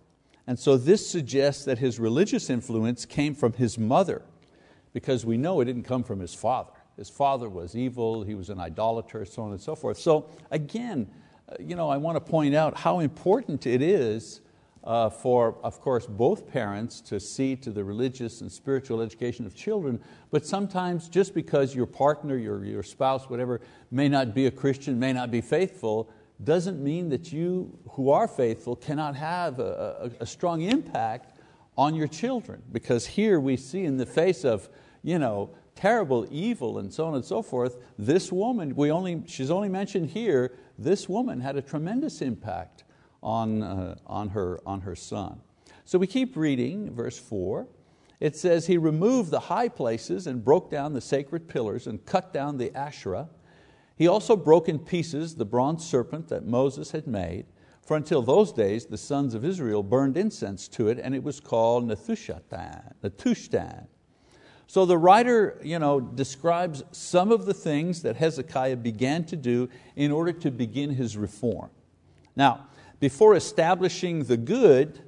And 0.48 0.58
so 0.58 0.75
this 0.75 1.08
suggests 1.08 1.66
that 1.66 1.78
his 1.78 2.00
religious 2.00 2.50
influence 2.50 3.06
came 3.06 3.36
from 3.36 3.54
his 3.54 3.78
mother, 3.78 4.24
because 4.92 5.25
we 5.25 5.38
know 5.38 5.62
it 5.62 5.66
didn't 5.66 5.84
come 5.84 6.04
from 6.04 6.20
his 6.20 6.34
father. 6.34 6.74
His 6.98 7.10
father 7.10 7.48
was 7.48 7.75
evil, 7.75 8.24
he 8.24 8.36
was 8.36 8.50
an 8.50 8.60
idolater, 8.60 9.24
so 9.24 9.44
on 9.44 9.51
and 9.51 9.62
so 9.62 9.75
forth. 9.75 9.98
So 9.98 10.30
again, 10.50 11.10
uh, 11.48 11.56
you 11.60 11.75
know, 11.75 11.90
I 11.90 11.98
want 11.98 12.16
to 12.18 12.22
point 12.22 12.54
out 12.54 12.78
how 12.78 13.00
important 13.00 13.66
it 13.66 13.82
is 13.82 14.42
uh, 14.84 15.10
for, 15.10 15.58
of 15.64 15.80
course, 15.80 16.06
both 16.08 16.48
parents 16.48 17.02
to 17.02 17.20
see 17.20 17.56
to 17.56 17.70
the 17.70 17.84
religious 17.84 18.42
and 18.42 18.52
spiritual 18.52 19.02
education 19.02 19.46
of 19.46 19.54
children, 19.54 20.00
but 20.32 20.46
sometimes 20.46 21.08
just 21.08 21.34
because 21.34 21.76
your 21.76 21.86
partner, 21.86 22.36
your, 22.38 22.66
your 22.66 22.84
spouse, 22.84 23.30
whatever, 23.30 23.62
may 23.92 24.10
not 24.10 24.34
be 24.34 24.48
a 24.48 24.52
Christian, 24.52 25.00
may 25.00 25.14
not 25.14 25.30
be 25.30 25.42
faithful, 25.42 26.10
doesn't 26.44 26.84
mean 26.84 27.10
that 27.10 27.32
you 27.32 27.78
who 27.92 28.10
are 28.10 28.28
faithful 28.28 28.76
cannot 28.76 29.16
have 29.16 29.60
a, 29.60 30.12
a, 30.20 30.24
a 30.24 30.26
strong 30.26 30.62
impact 30.62 31.38
on 31.78 31.94
your 31.94 32.08
children. 32.08 32.62
Because 32.72 33.06
here 33.06 33.40
we 33.40 33.58
see 33.58 33.86
in 33.86 33.98
the 33.98 34.06
face 34.06 34.44
of 34.44 34.68
you 35.04 35.20
know, 35.20 35.50
terrible 35.76 36.28
evil 36.30 36.80
and 36.80 36.94
so 36.94 37.06
on 37.06 37.16
and 37.16 37.26
so 37.26 37.42
forth, 37.42 37.78
this 37.98 38.32
woman, 38.32 38.76
we 38.76 38.92
only, 38.92 39.24
she's 39.28 39.52
only 39.52 39.70
mentioned 39.70 40.10
here, 40.10 40.54
this 40.78 41.08
woman 41.08 41.40
had 41.40 41.56
a 41.56 41.62
tremendous 41.62 42.22
impact 42.22 42.84
on, 43.24 43.63
uh, 43.63 43.96
on, 44.06 44.30
her, 44.30 44.60
on 44.66 44.82
her 44.82 44.96
son. 44.96 45.42
So 45.86 46.00
we 46.00 46.08
keep 46.08 46.36
reading, 46.36 46.94
verse 46.94 47.18
4. 47.18 47.68
It 48.20 48.36
says, 48.36 48.68
He 48.68 48.78
removed 48.78 49.32
the 49.32 49.40
high 49.40 49.68
places 49.68 50.28
and 50.28 50.46
broke 50.46 50.70
down 50.70 50.94
the 50.94 51.01
sacred 51.01 51.48
pillars 51.48 51.88
and 51.88 52.06
cut 52.06 52.32
down 52.32 52.58
the 52.58 52.75
Asherah. 52.75 53.30
He 53.96 54.08
also 54.08 54.36
broke 54.36 54.70
in 54.70 54.80
pieces 54.80 55.36
the 55.36 55.46
bronze 55.46 55.86
serpent 55.86 56.28
that 56.30 56.46
Moses 56.46 56.92
had 56.92 57.08
made, 57.08 57.46
for 57.86 57.98
until 57.98 58.22
those 58.22 58.54
days 58.54 58.86
the 58.86 58.98
sons 58.98 59.34
of 59.34 59.44
Israel 59.44 59.84
burned 59.84 60.18
incense 60.18 60.68
to 60.70 60.88
it, 60.88 61.00
and 61.00 61.13
it 61.13 61.24
was 61.24 61.40
called 61.40 61.88
Nehushtan. 61.88 62.94
Nehushtan. 63.04 63.88
So 64.68 64.86
the 64.86 64.98
writer 64.98 65.60
you 65.62 65.80
know, 65.80 66.00
describes 66.00 66.84
some 66.92 67.32
of 67.32 67.46
the 67.46 67.54
things 67.54 68.04
that 68.04 68.16
Hezekiah 68.16 68.78
began 68.78 69.25
to 69.25 69.36
do 69.36 69.68
in 69.96 70.12
order 70.12 70.32
to 70.32 70.50
begin 70.50 70.92
his 70.92 71.18
reform. 71.18 71.70
Now, 72.36 72.68
before 73.01 73.36
establishing 73.36 74.24
the 74.25 74.38
good, 74.38 75.01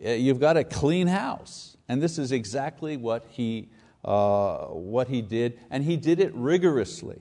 eh, 0.00 0.14
you've 0.14 0.38
got 0.38 0.56
a 0.58 0.62
clean 0.62 1.08
house. 1.08 1.76
And 1.88 2.00
this 2.00 2.18
is 2.18 2.30
exactly 2.30 2.98
what 2.98 3.24
he, 3.30 3.70
uh, 4.04 4.66
what 4.66 5.08
he 5.08 5.22
did, 5.22 5.58
and 5.70 5.82
he 5.82 5.96
did 5.96 6.20
it 6.20 6.32
rigorously. 6.34 7.20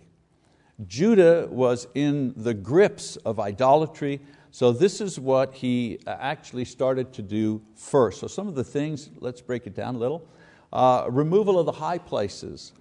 Judah 0.86 1.48
was 1.50 1.88
in 1.96 2.34
the 2.36 2.54
grips 2.54 3.16
of 3.16 3.40
idolatry, 3.40 4.20
so 4.52 4.74
this 4.74 5.00
is 5.00 5.20
what 5.20 5.54
he 5.54 6.00
uh, 6.06 6.18
actually 6.20 6.66
started 6.66 7.14
to 7.14 7.22
do 7.22 7.62
first. 7.76 8.20
So 8.20 8.28
some 8.28 8.48
of 8.48 8.56
the 8.56 8.64
things, 8.64 9.10
let's 9.20 9.42
break 9.42 9.68
it 9.68 9.76
down 9.76 9.96
a 9.96 9.98
little. 9.98 10.28
Uh, 10.74 11.08
removal 11.10 11.58
of 11.58 11.66
the 11.66 11.72
high 11.72 11.98
places. 11.98 12.74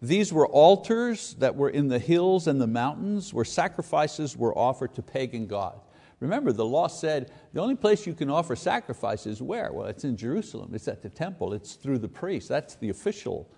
These 0.00 0.32
were 0.32 0.46
altars 0.46 1.34
that 1.34 1.54
were 1.54 1.70
in 1.70 1.88
the 1.88 1.98
hills 1.98 2.46
and 2.46 2.58
the 2.58 2.66
mountains 2.66 3.34
where 3.34 3.44
sacrifices 3.44 4.34
were 4.34 4.56
offered 4.56 4.94
to 4.94 5.02
pagan 5.02 5.46
gods. 5.46 5.85
Remember, 6.20 6.52
the 6.52 6.64
law 6.64 6.86
said 6.86 7.30
the 7.52 7.60
only 7.60 7.74
place 7.74 8.06
you 8.06 8.14
can 8.14 8.30
offer 8.30 8.56
sacrifice 8.56 9.26
is 9.26 9.42
where? 9.42 9.72
Well, 9.72 9.86
it's 9.86 10.04
in 10.04 10.16
Jerusalem, 10.16 10.70
it's 10.74 10.88
at 10.88 11.02
the 11.02 11.10
temple, 11.10 11.52
it's 11.52 11.74
through 11.74 11.98
the 11.98 12.08
priest, 12.08 12.48
that's 12.48 12.76
the 12.76 12.88
official 12.88 13.50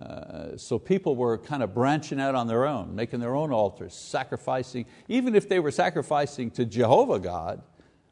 uh, 0.00 0.54
so 0.58 0.78
people 0.78 1.16
were 1.16 1.38
kind 1.38 1.62
of 1.62 1.72
branching 1.72 2.20
out 2.20 2.34
on 2.34 2.46
their 2.46 2.66
own, 2.66 2.94
making 2.94 3.18
their 3.20 3.34
own 3.34 3.50
altars, 3.50 3.94
sacrificing, 3.94 4.84
even 5.08 5.34
if 5.34 5.48
they 5.48 5.58
were 5.58 5.70
sacrificing 5.70 6.50
to 6.50 6.66
Jehovah 6.66 7.18
God, 7.18 7.62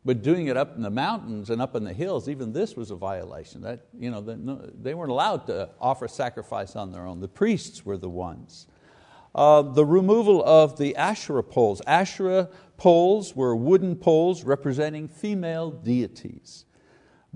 but 0.03 0.23
doing 0.23 0.47
it 0.47 0.57
up 0.57 0.77
in 0.77 0.83
the 0.83 0.91
mountains 0.91 1.51
and 1.51 1.61
up 1.61 1.77
in 1.77 1.85
the 1.85 1.93
hills, 1.93 2.29
even 2.29 2.53
this 2.53 2.75
was 2.75 2.91
a 2.91 2.97
violation. 2.97 3.63
That, 3.63 3.87
you 3.99 4.11
know, 4.11 4.23
they 4.23 4.95
weren't 4.95 5.11
allowed 5.11 5.47
to 5.47 5.71
offer 5.79 6.09
sacrifice 6.09 6.75
on 6.75 6.91
their 6.91 7.07
own. 7.07 7.21
The 7.21 7.29
priests 7.29 7.85
were 7.85 7.99
the 7.99 8.09
ones. 8.09 8.67
Uh, 9.35 9.63
the 9.63 9.85
removal 9.85 10.43
of 10.45 10.79
the 10.79 10.97
Asherah 10.97 11.43
poles. 11.43 11.83
Asherah 11.87 12.49
poles 12.77 13.35
were 13.35 13.55
wooden 13.55 13.97
poles 13.97 14.45
representing 14.45 15.09
female 15.09 15.71
deities. 15.71 16.65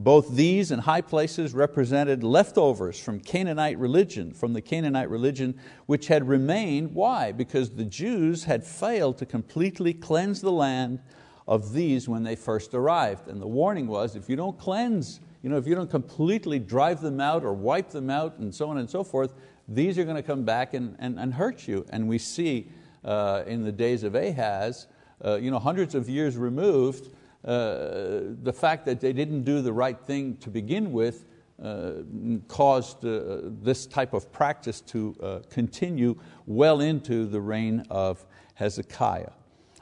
Both 0.00 0.36
these 0.36 0.70
and 0.70 0.82
high 0.82 1.00
places 1.00 1.54
represented 1.54 2.22
leftovers 2.22 3.00
from 3.00 3.18
Canaanite 3.18 3.78
religion, 3.78 4.32
from 4.32 4.52
the 4.52 4.62
Canaanite 4.62 5.10
religion 5.10 5.58
which 5.86 6.06
had 6.06 6.28
remained. 6.28 6.94
Why? 6.94 7.32
Because 7.32 7.70
the 7.70 7.84
Jews 7.84 8.44
had 8.44 8.64
failed 8.64 9.18
to 9.18 9.26
completely 9.26 9.92
cleanse 9.92 10.40
the 10.40 10.52
land 10.52 11.00
of 11.48 11.72
these 11.72 12.08
when 12.08 12.22
they 12.22 12.36
first 12.36 12.74
arrived. 12.74 13.26
And 13.26 13.42
the 13.42 13.48
warning 13.48 13.88
was 13.88 14.14
if 14.14 14.28
you 14.28 14.36
don't 14.36 14.56
cleanse, 14.56 15.18
you 15.42 15.50
know, 15.50 15.56
if 15.56 15.66
you 15.66 15.74
don't 15.74 15.90
completely 15.90 16.60
drive 16.60 17.00
them 17.00 17.20
out 17.20 17.42
or 17.42 17.52
wipe 17.52 17.90
them 17.90 18.08
out 18.08 18.38
and 18.38 18.54
so 18.54 18.68
on 18.68 18.78
and 18.78 18.88
so 18.88 19.02
forth, 19.02 19.34
these 19.66 19.98
are 19.98 20.04
going 20.04 20.16
to 20.16 20.22
come 20.22 20.44
back 20.44 20.74
and, 20.74 20.94
and, 21.00 21.18
and 21.18 21.34
hurt 21.34 21.66
you. 21.66 21.84
And 21.90 22.06
we 22.06 22.18
see 22.18 22.70
uh, 23.04 23.42
in 23.48 23.64
the 23.64 23.72
days 23.72 24.04
of 24.04 24.14
Ahaz, 24.14 24.86
you 25.24 25.50
know, 25.50 25.58
hundreds 25.58 25.94
of 25.94 26.08
years 26.08 26.36
removed, 26.36 27.14
uh, 27.44 28.34
the 28.42 28.52
fact 28.52 28.84
that 28.86 29.00
they 29.00 29.12
didn't 29.12 29.44
do 29.44 29.62
the 29.62 29.72
right 29.72 29.98
thing 29.98 30.36
to 30.38 30.50
begin 30.50 30.92
with 30.92 31.24
uh, 31.62 31.92
caused 32.46 33.04
uh, 33.04 33.40
this 33.62 33.86
type 33.86 34.12
of 34.12 34.30
practice 34.32 34.80
to 34.80 35.16
uh, 35.22 35.38
continue 35.50 36.16
well 36.46 36.80
into 36.80 37.26
the 37.26 37.40
reign 37.40 37.84
of 37.90 38.24
Hezekiah. 38.54 39.30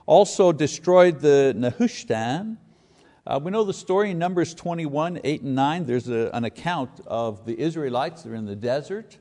Also 0.06 0.52
destroyed 0.52 1.20
the 1.20 1.54
Nehushtan. 1.56 2.58
Uh, 3.26 3.40
we 3.42 3.50
know 3.50 3.64
the 3.64 3.74
story 3.74 4.12
in 4.12 4.18
Numbers 4.18 4.54
21, 4.54 5.20
8 5.24 5.42
and 5.42 5.54
9. 5.54 5.84
There's 5.84 6.08
a, 6.08 6.30
an 6.32 6.44
account 6.44 7.00
of 7.06 7.44
the 7.44 7.58
Israelites, 7.58 8.22
they're 8.22 8.34
in 8.34 8.46
the 8.46 8.56
desert. 8.56 9.18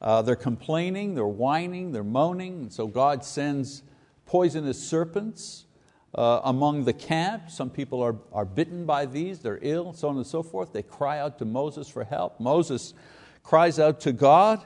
Uh, 0.00 0.20
they're 0.22 0.36
complaining, 0.36 1.14
they're 1.14 1.26
whining, 1.26 1.90
they're 1.90 2.04
moaning, 2.04 2.62
and 2.62 2.72
so 2.72 2.86
God 2.86 3.24
sends 3.24 3.82
poisonous 4.26 4.82
serpents 4.82 5.64
uh, 6.14 6.40
among 6.44 6.84
the 6.84 6.92
camp. 6.92 7.50
Some 7.50 7.70
people 7.70 8.02
are, 8.02 8.16
are 8.32 8.44
bitten 8.44 8.86
by 8.86 9.06
these, 9.06 9.40
they're 9.40 9.58
ill, 9.62 9.92
so 9.92 10.08
on 10.08 10.16
and 10.16 10.26
so 10.26 10.42
forth. 10.42 10.72
They 10.72 10.82
cry 10.82 11.18
out 11.18 11.38
to 11.38 11.44
Moses 11.44 11.88
for 11.88 12.04
help. 12.04 12.40
Moses 12.40 12.94
cries 13.42 13.78
out 13.78 14.00
to 14.00 14.12
God, 14.12 14.64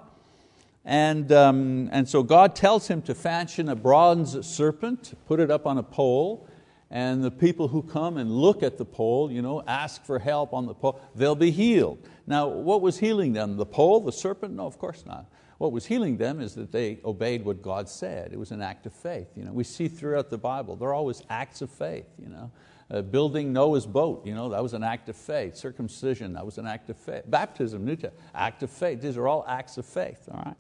and, 0.85 1.33
um, 1.33 1.89
and 1.93 2.09
so 2.09 2.23
God 2.23 2.55
tells 2.55 2.89
him 2.89 3.03
to 3.03 3.15
fashion 3.15 3.69
a 3.69 3.77
bronze 3.77 4.47
serpent, 4.47 5.15
put 5.27 5.41
it 5.41 5.51
up 5.51 5.67
on 5.67 5.79
a 5.79 5.83
pole, 5.83 6.49
and 6.91 7.23
the 7.23 7.31
people 7.31 7.69
who 7.69 7.83
come 7.83 8.17
and 8.17 8.31
look 8.31 8.63
at 8.63 8.79
the 8.79 8.85
pole, 8.85 9.31
you 9.31 9.43
know, 9.43 9.63
ask 9.67 10.05
for 10.05 10.19
help 10.19 10.55
on 10.55 10.67
the 10.67 10.75
pole, 10.75 11.01
they'll 11.15 11.35
be 11.35 11.51
healed. 11.51 11.99
Now, 12.27 12.49
what 12.49 12.81
was 12.81 12.99
healing 12.99 13.35
them? 13.35 13.57
The 13.57 13.67
pole, 13.67 14.01
the 14.01 14.13
serpent? 14.13 14.55
No, 14.55 14.67
of 14.67 14.79
course 14.79 15.05
not. 15.05 15.27
What 15.59 15.73
was 15.73 15.87
healing 15.87 16.17
them 16.17 16.41
is 16.41 16.55
that 16.55 16.73
they 16.73 16.99
obeyed 17.05 17.45
what 17.45 17.63
God 17.63 17.89
said. 17.89 18.33
It 18.33 18.39
was 18.39 18.53
an 18.53 18.63
act 18.63 18.87
of 18.87 18.93
faith. 18.93 19.29
You 19.37 19.45
know, 19.45 19.53
we 19.53 19.65
see 19.65 19.89
throughout 19.89 20.31
the 20.31 20.39
Bible, 20.39 20.77
there 20.77 20.89
are 20.89 20.95
always 20.95 21.23
acts 21.29 21.63
of 21.63 21.71
faith. 21.71 22.07
You 22.21 22.29
know. 22.29 22.51
Uh, 22.91 23.03
building 23.03 23.53
Noah's 23.53 23.85
boat, 23.85 24.25
you 24.25 24.35
know, 24.35 24.49
that 24.49 24.63
was 24.63 24.73
an 24.73 24.83
act 24.83 25.11
of 25.11 25.17
faith. 25.17 25.57
Circumcision, 25.57 26.33
that 26.33 26.47
was 26.47 26.57
an 26.57 26.67
act 26.67 26.89
of 26.89 26.97
faith. 26.97 27.23
Baptism, 27.27 27.85
New 27.85 27.97
Testament, 27.97 28.19
act 28.35 28.63
of 28.63 28.71
faith. 28.71 29.03
These 29.03 29.19
are 29.19 29.29
all 29.29 29.45
acts 29.47 29.77
of 29.77 29.85
faith, 29.85 30.27
all 30.33 30.43
right? 30.43 30.57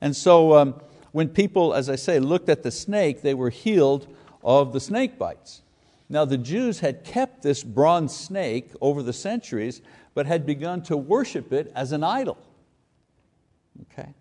And 0.00 0.14
so 0.14 0.56
um, 0.56 0.80
when 1.10 1.28
people, 1.28 1.74
as 1.74 1.90
I 1.90 1.96
say, 1.96 2.20
looked 2.20 2.48
at 2.48 2.62
the 2.62 2.70
snake, 2.70 3.22
they 3.22 3.34
were 3.34 3.50
healed 3.50 4.06
of 4.44 4.72
the 4.72 4.78
snake 4.78 5.18
bites. 5.18 5.62
Now 6.08 6.24
the 6.24 6.38
Jews 6.38 6.78
had 6.78 7.02
kept 7.02 7.42
this 7.42 7.64
bronze 7.64 8.14
snake 8.14 8.70
over 8.80 9.02
the 9.02 9.12
centuries, 9.12 9.82
but 10.14 10.26
had 10.26 10.46
begun 10.46 10.82
to 10.84 10.96
worship 10.96 11.52
it 11.52 11.72
as 11.74 11.90
an 11.90 12.04
idol. 12.04 12.38
Okay? 13.92 14.14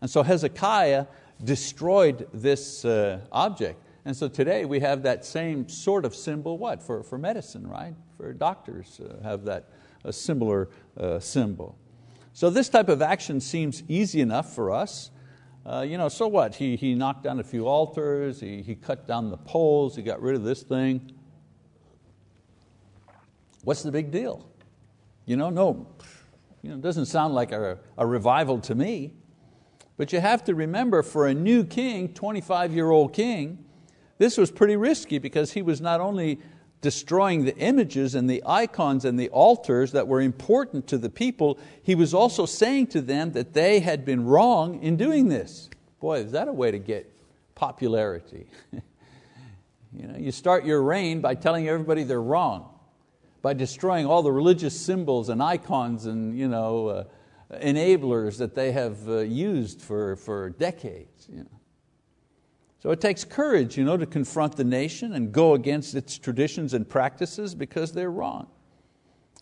And 0.00 0.10
so 0.10 0.22
Hezekiah 0.22 1.06
destroyed 1.42 2.28
this 2.32 2.84
uh, 2.84 3.20
object. 3.32 3.82
And 4.04 4.16
so 4.16 4.28
today 4.28 4.64
we 4.64 4.80
have 4.80 5.02
that 5.02 5.24
same 5.24 5.68
sort 5.68 6.04
of 6.04 6.14
symbol, 6.14 6.58
what? 6.58 6.82
For, 6.82 7.02
for 7.02 7.18
medicine, 7.18 7.66
right? 7.66 7.94
For 8.16 8.32
doctors 8.32 9.00
uh, 9.00 9.22
have 9.22 9.44
that 9.44 9.68
a 10.04 10.12
similar 10.12 10.68
uh, 10.96 11.18
symbol. 11.18 11.76
So 12.32 12.50
this 12.50 12.68
type 12.68 12.88
of 12.88 13.02
action 13.02 13.40
seems 13.40 13.82
easy 13.88 14.20
enough 14.20 14.54
for 14.54 14.70
us. 14.70 15.10
Uh, 15.66 15.82
you 15.82 15.98
know, 15.98 16.08
so 16.08 16.26
what? 16.28 16.54
He, 16.54 16.76
he 16.76 16.94
knocked 16.94 17.24
down 17.24 17.40
a 17.40 17.44
few 17.44 17.66
altars, 17.66 18.40
he, 18.40 18.62
he 18.62 18.74
cut 18.74 19.06
down 19.06 19.30
the 19.30 19.36
poles, 19.36 19.96
he 19.96 20.02
got 20.02 20.22
rid 20.22 20.34
of 20.34 20.44
this 20.44 20.62
thing. 20.62 21.12
What's 23.64 23.82
the 23.82 23.92
big 23.92 24.10
deal? 24.10 24.48
You 25.26 25.36
know, 25.36 25.50
no, 25.50 25.88
you 26.62 26.70
know, 26.70 26.76
it 26.76 26.82
doesn't 26.82 27.06
sound 27.06 27.34
like 27.34 27.52
a, 27.52 27.78
a 27.96 28.06
revival 28.06 28.58
to 28.60 28.74
me. 28.74 29.12
But 29.96 30.12
you 30.12 30.20
have 30.20 30.44
to 30.44 30.54
remember 30.54 31.02
for 31.02 31.26
a 31.26 31.34
new 31.34 31.64
king, 31.64 32.12
25 32.14 32.72
year 32.72 32.90
old 32.90 33.12
king, 33.12 33.64
this 34.18 34.36
was 34.36 34.50
pretty 34.50 34.76
risky 34.76 35.18
because 35.18 35.52
he 35.52 35.62
was 35.62 35.80
not 35.80 36.00
only 36.00 36.40
destroying 36.80 37.44
the 37.44 37.56
images 37.56 38.14
and 38.14 38.30
the 38.30 38.42
icons 38.46 39.04
and 39.04 39.18
the 39.18 39.28
altars 39.30 39.92
that 39.92 40.06
were 40.06 40.20
important 40.20 40.86
to 40.88 40.98
the 40.98 41.10
people, 41.10 41.58
he 41.82 41.94
was 41.94 42.14
also 42.14 42.46
saying 42.46 42.86
to 42.88 43.00
them 43.00 43.32
that 43.32 43.52
they 43.52 43.80
had 43.80 44.04
been 44.04 44.24
wrong 44.24 44.80
in 44.82 44.96
doing 44.96 45.28
this. 45.28 45.68
Boy, 46.00 46.20
is 46.20 46.32
that 46.32 46.46
a 46.46 46.52
way 46.52 46.70
to 46.70 46.78
get 46.78 47.12
popularity? 47.56 48.46
you, 49.92 50.06
know, 50.06 50.16
you 50.16 50.30
start 50.30 50.64
your 50.64 50.82
reign 50.82 51.20
by 51.20 51.34
telling 51.34 51.68
everybody 51.68 52.04
they're 52.04 52.22
wrong 52.22 52.77
by 53.48 53.54
destroying 53.54 54.04
all 54.04 54.22
the 54.22 54.30
religious 54.30 54.78
symbols 54.78 55.30
and 55.30 55.42
icons 55.42 56.04
and 56.04 56.38
you 56.38 56.46
know, 56.46 56.88
uh, 56.88 57.04
enablers 57.54 58.36
that 58.36 58.54
they 58.54 58.72
have 58.72 59.08
uh, 59.08 59.20
used 59.20 59.80
for, 59.80 60.16
for 60.16 60.50
decades. 60.50 61.26
You 61.32 61.44
know. 61.44 61.60
So 62.80 62.90
it 62.90 63.00
takes 63.00 63.24
courage 63.24 63.78
you 63.78 63.86
know, 63.86 63.96
to 63.96 64.04
confront 64.04 64.56
the 64.56 64.64
nation 64.64 65.14
and 65.14 65.32
go 65.32 65.54
against 65.54 65.94
its 65.94 66.18
traditions 66.18 66.74
and 66.74 66.86
practices 66.86 67.54
because 67.54 67.90
they're 67.92 68.10
wrong. 68.10 68.48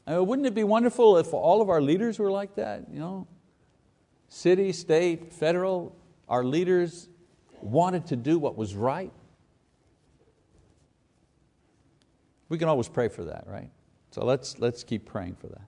Mean, 0.06 0.24
wouldn't 0.24 0.46
it 0.46 0.54
be 0.54 0.62
wonderful 0.62 1.18
if 1.18 1.34
all 1.34 1.60
of 1.60 1.68
our 1.68 1.82
leaders 1.82 2.20
were 2.20 2.30
like 2.30 2.54
that? 2.54 2.84
You 2.88 3.00
know? 3.00 3.26
City, 4.28 4.72
state, 4.72 5.32
federal, 5.32 5.96
our 6.28 6.44
leaders 6.44 7.08
wanted 7.60 8.06
to 8.06 8.14
do 8.14 8.38
what 8.38 8.56
was 8.56 8.76
right. 8.76 9.12
We 12.48 12.56
can 12.56 12.68
always 12.68 12.86
pray 12.86 13.08
for 13.08 13.24
that, 13.24 13.48
right? 13.48 13.70
So 14.16 14.24
let's, 14.24 14.58
let's 14.58 14.82
keep 14.82 15.04
praying 15.04 15.34
for 15.34 15.48
that. 15.48 15.60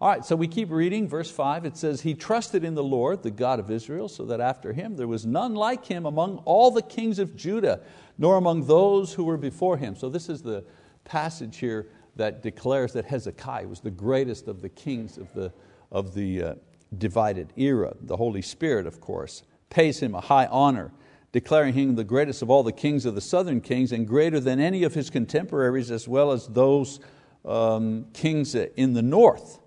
All 0.00 0.08
right, 0.08 0.24
so 0.24 0.36
we 0.36 0.46
keep 0.46 0.70
reading, 0.70 1.08
verse 1.08 1.32
5, 1.32 1.64
it 1.64 1.76
says, 1.76 2.02
He 2.02 2.14
trusted 2.14 2.62
in 2.62 2.76
the 2.76 2.84
Lord, 2.84 3.24
the 3.24 3.32
God 3.32 3.58
of 3.58 3.72
Israel, 3.72 4.08
so 4.08 4.24
that 4.26 4.40
after 4.40 4.72
him 4.72 4.94
there 4.94 5.08
was 5.08 5.26
none 5.26 5.56
like 5.56 5.84
him 5.84 6.06
among 6.06 6.36
all 6.44 6.70
the 6.70 6.80
kings 6.80 7.18
of 7.18 7.34
Judah, 7.34 7.80
nor 8.16 8.36
among 8.36 8.68
those 8.68 9.14
who 9.14 9.24
were 9.24 9.36
before 9.36 9.78
him. 9.78 9.96
So 9.96 10.08
this 10.08 10.28
is 10.28 10.42
the 10.42 10.62
passage 11.02 11.56
here 11.56 11.88
that 12.14 12.40
declares 12.40 12.92
that 12.92 13.04
Hezekiah 13.04 13.66
was 13.66 13.80
the 13.80 13.90
greatest 13.90 14.46
of 14.46 14.62
the 14.62 14.68
kings 14.68 15.18
of 15.18 15.34
the, 15.34 15.52
of 15.90 16.14
the 16.14 16.40
uh, 16.40 16.54
divided 16.98 17.52
era. 17.56 17.94
The 18.00 18.16
Holy 18.16 18.42
Spirit, 18.42 18.86
of 18.86 19.00
course, 19.00 19.42
pays 19.70 19.98
him 19.98 20.14
a 20.14 20.20
high 20.20 20.46
honor, 20.46 20.92
declaring 21.32 21.74
him 21.74 21.96
the 21.96 22.04
greatest 22.04 22.42
of 22.42 22.48
all 22.48 22.62
the 22.62 22.70
kings 22.70 23.04
of 23.06 23.16
the 23.16 23.20
southern 23.20 23.60
kings 23.60 23.90
and 23.90 24.06
greater 24.06 24.38
than 24.38 24.60
any 24.60 24.84
of 24.84 24.94
his 24.94 25.10
contemporaries 25.10 25.90
as 25.90 26.06
well 26.06 26.30
as 26.30 26.46
those 26.46 27.00
um, 27.44 28.06
kings 28.12 28.54
in 28.54 28.94
the 28.94 29.02
north. 29.02 29.60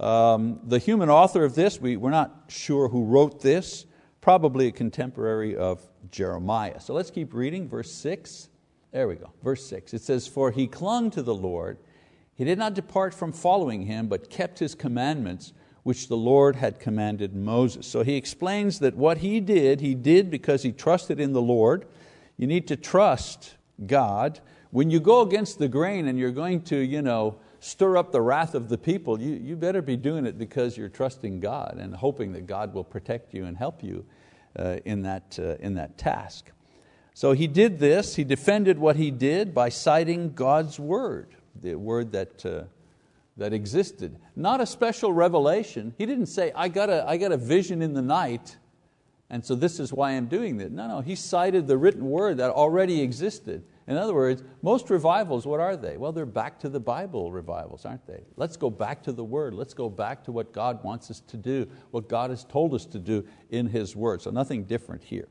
Um, 0.00 0.60
the 0.64 0.78
human 0.78 1.08
author 1.08 1.44
of 1.44 1.54
this, 1.54 1.80
we, 1.80 1.96
we're 1.96 2.10
not 2.10 2.44
sure 2.48 2.88
who 2.88 3.04
wrote 3.04 3.40
this, 3.40 3.86
probably 4.20 4.68
a 4.68 4.72
contemporary 4.72 5.56
of 5.56 5.80
Jeremiah. 6.10 6.80
So 6.80 6.94
let's 6.94 7.10
keep 7.10 7.32
reading, 7.32 7.68
verse 7.68 7.92
6. 7.92 8.48
There 8.90 9.08
we 9.08 9.14
go, 9.14 9.32
verse 9.42 9.64
6. 9.66 9.94
It 9.94 10.02
says, 10.02 10.26
For 10.26 10.50
he 10.50 10.66
clung 10.66 11.10
to 11.12 11.22
the 11.22 11.34
Lord, 11.34 11.78
he 12.34 12.44
did 12.44 12.58
not 12.58 12.74
depart 12.74 13.14
from 13.14 13.32
following 13.32 13.82
him, 13.82 14.08
but 14.08 14.28
kept 14.28 14.58
his 14.58 14.74
commandments, 14.74 15.52
which 15.82 16.08
the 16.08 16.16
Lord 16.16 16.56
had 16.56 16.80
commanded 16.80 17.34
Moses. 17.34 17.86
So 17.86 18.02
he 18.02 18.16
explains 18.16 18.80
that 18.80 18.96
what 18.96 19.18
he 19.18 19.40
did, 19.40 19.80
he 19.80 19.94
did 19.94 20.30
because 20.30 20.62
he 20.62 20.72
trusted 20.72 21.20
in 21.20 21.32
the 21.32 21.42
Lord. 21.42 21.86
You 22.36 22.46
need 22.46 22.66
to 22.68 22.76
trust 22.76 23.54
God. 23.86 24.40
When 24.72 24.90
you 24.90 25.00
go 25.00 25.20
against 25.20 25.58
the 25.58 25.68
grain 25.68 26.08
and 26.08 26.18
you're 26.18 26.30
going 26.30 26.62
to 26.62 26.78
you 26.78 27.02
know, 27.02 27.36
stir 27.60 27.98
up 27.98 28.10
the 28.10 28.22
wrath 28.22 28.54
of 28.54 28.70
the 28.70 28.78
people, 28.78 29.20
you, 29.20 29.34
you 29.34 29.54
better 29.54 29.82
be 29.82 29.98
doing 29.98 30.24
it 30.24 30.38
because 30.38 30.78
you're 30.78 30.88
trusting 30.88 31.40
God 31.40 31.76
and 31.78 31.94
hoping 31.94 32.32
that 32.32 32.46
God 32.46 32.72
will 32.72 32.82
protect 32.82 33.34
you 33.34 33.44
and 33.44 33.54
help 33.54 33.84
you 33.84 34.06
uh, 34.58 34.78
in, 34.86 35.02
that, 35.02 35.38
uh, 35.38 35.56
in 35.56 35.74
that 35.74 35.98
task. 35.98 36.50
So 37.12 37.32
he 37.32 37.46
did 37.46 37.80
this, 37.80 38.16
he 38.16 38.24
defended 38.24 38.78
what 38.78 38.96
he 38.96 39.10
did 39.10 39.54
by 39.54 39.68
citing 39.68 40.32
God's 40.32 40.80
word, 40.80 41.36
the 41.60 41.74
word 41.74 42.12
that, 42.12 42.46
uh, 42.46 42.62
that 43.36 43.52
existed. 43.52 44.16
Not 44.34 44.62
a 44.62 44.66
special 44.66 45.12
revelation. 45.12 45.92
He 45.98 46.06
didn't 46.06 46.26
say, 46.26 46.50
I 46.56 46.68
got, 46.68 46.88
a, 46.88 47.06
I 47.06 47.18
got 47.18 47.30
a 47.30 47.36
vision 47.36 47.82
in 47.82 47.92
the 47.92 48.00
night, 48.00 48.56
and 49.28 49.44
so 49.44 49.54
this 49.54 49.78
is 49.78 49.92
why 49.92 50.12
I'm 50.12 50.28
doing 50.28 50.56
this. 50.56 50.70
No, 50.70 50.88
no, 50.88 51.00
he 51.02 51.14
cited 51.14 51.66
the 51.66 51.76
written 51.76 52.06
word 52.06 52.38
that 52.38 52.50
already 52.50 53.02
existed. 53.02 53.64
In 53.86 53.96
other 53.96 54.14
words, 54.14 54.42
most 54.62 54.90
revivals, 54.90 55.46
what 55.46 55.60
are 55.60 55.76
they? 55.76 55.96
Well, 55.96 56.12
they're 56.12 56.24
back 56.24 56.60
to 56.60 56.68
the 56.68 56.80
Bible 56.80 57.32
revivals, 57.32 57.84
aren't 57.84 58.06
they? 58.06 58.22
Let's 58.36 58.56
go 58.56 58.70
back 58.70 59.02
to 59.04 59.12
the 59.12 59.24
Word. 59.24 59.54
Let's 59.54 59.74
go 59.74 59.88
back 59.88 60.22
to 60.24 60.32
what 60.32 60.52
God 60.52 60.82
wants 60.84 61.10
us 61.10 61.20
to 61.28 61.36
do, 61.36 61.68
what 61.90 62.08
God 62.08 62.30
has 62.30 62.44
told 62.44 62.74
us 62.74 62.86
to 62.86 62.98
do 62.98 63.26
in 63.50 63.66
His 63.66 63.96
Word. 63.96 64.22
So 64.22 64.30
nothing 64.30 64.64
different 64.64 65.02
here. 65.02 65.28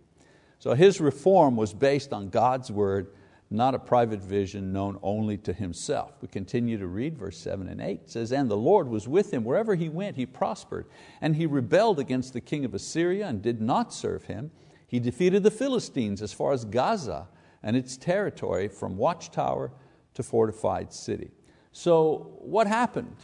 So 0.61 0.75
his 0.75 1.01
reform 1.01 1.55
was 1.55 1.73
based 1.73 2.13
on 2.13 2.29
God's 2.29 2.69
word, 2.69 3.07
not 3.49 3.73
a 3.73 3.79
private 3.79 4.21
vision 4.21 4.71
known 4.71 4.99
only 5.01 5.35
to 5.39 5.53
himself. 5.53 6.13
We 6.21 6.27
continue 6.27 6.77
to 6.77 6.85
read 6.85 7.17
verse 7.17 7.39
7 7.39 7.67
and 7.67 7.81
8. 7.81 8.01
It 8.03 8.11
says, 8.11 8.31
And 8.31 8.47
the 8.47 8.55
Lord 8.55 8.87
was 8.87 9.07
with 9.07 9.33
him. 9.33 9.43
Wherever 9.43 9.73
he 9.73 9.89
went, 9.89 10.17
he 10.17 10.27
prospered. 10.27 10.85
And 11.19 11.35
he 11.35 11.47
rebelled 11.47 11.99
against 11.99 12.33
the 12.33 12.41
king 12.41 12.63
of 12.63 12.75
Assyria 12.75 13.25
and 13.25 13.41
did 13.41 13.59
not 13.59 13.91
serve 13.91 14.25
him. 14.25 14.51
He 14.85 14.99
defeated 14.99 15.41
the 15.41 15.49
Philistines 15.49 16.21
as 16.21 16.31
far 16.31 16.53
as 16.53 16.63
Gaza 16.63 17.27
and 17.63 17.75
its 17.75 17.97
territory 17.97 18.67
from 18.67 18.97
watchtower 18.97 19.71
to 20.13 20.23
fortified 20.23 20.93
city. 20.93 21.31
So 21.71 22.37
what 22.39 22.67
happened? 22.67 23.15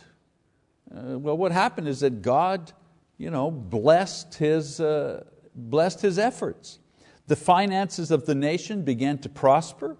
Uh, 0.89 1.20
well, 1.20 1.38
what 1.38 1.51
happened 1.51 1.88
is 1.88 2.00
that 2.00 2.22
God 2.22 2.72
you 3.17 3.32
know, 3.32 3.50
blessed, 3.50 4.36
his, 4.36 4.79
uh, 4.79 5.24
blessed 5.56 6.01
his 6.01 6.20
efforts. 6.20 6.79
The 7.27 7.36
finances 7.36 8.12
of 8.12 8.25
the 8.25 8.36
nation 8.36 8.84
began 8.84 9.17
to 9.20 9.29
prosper. 9.29 9.98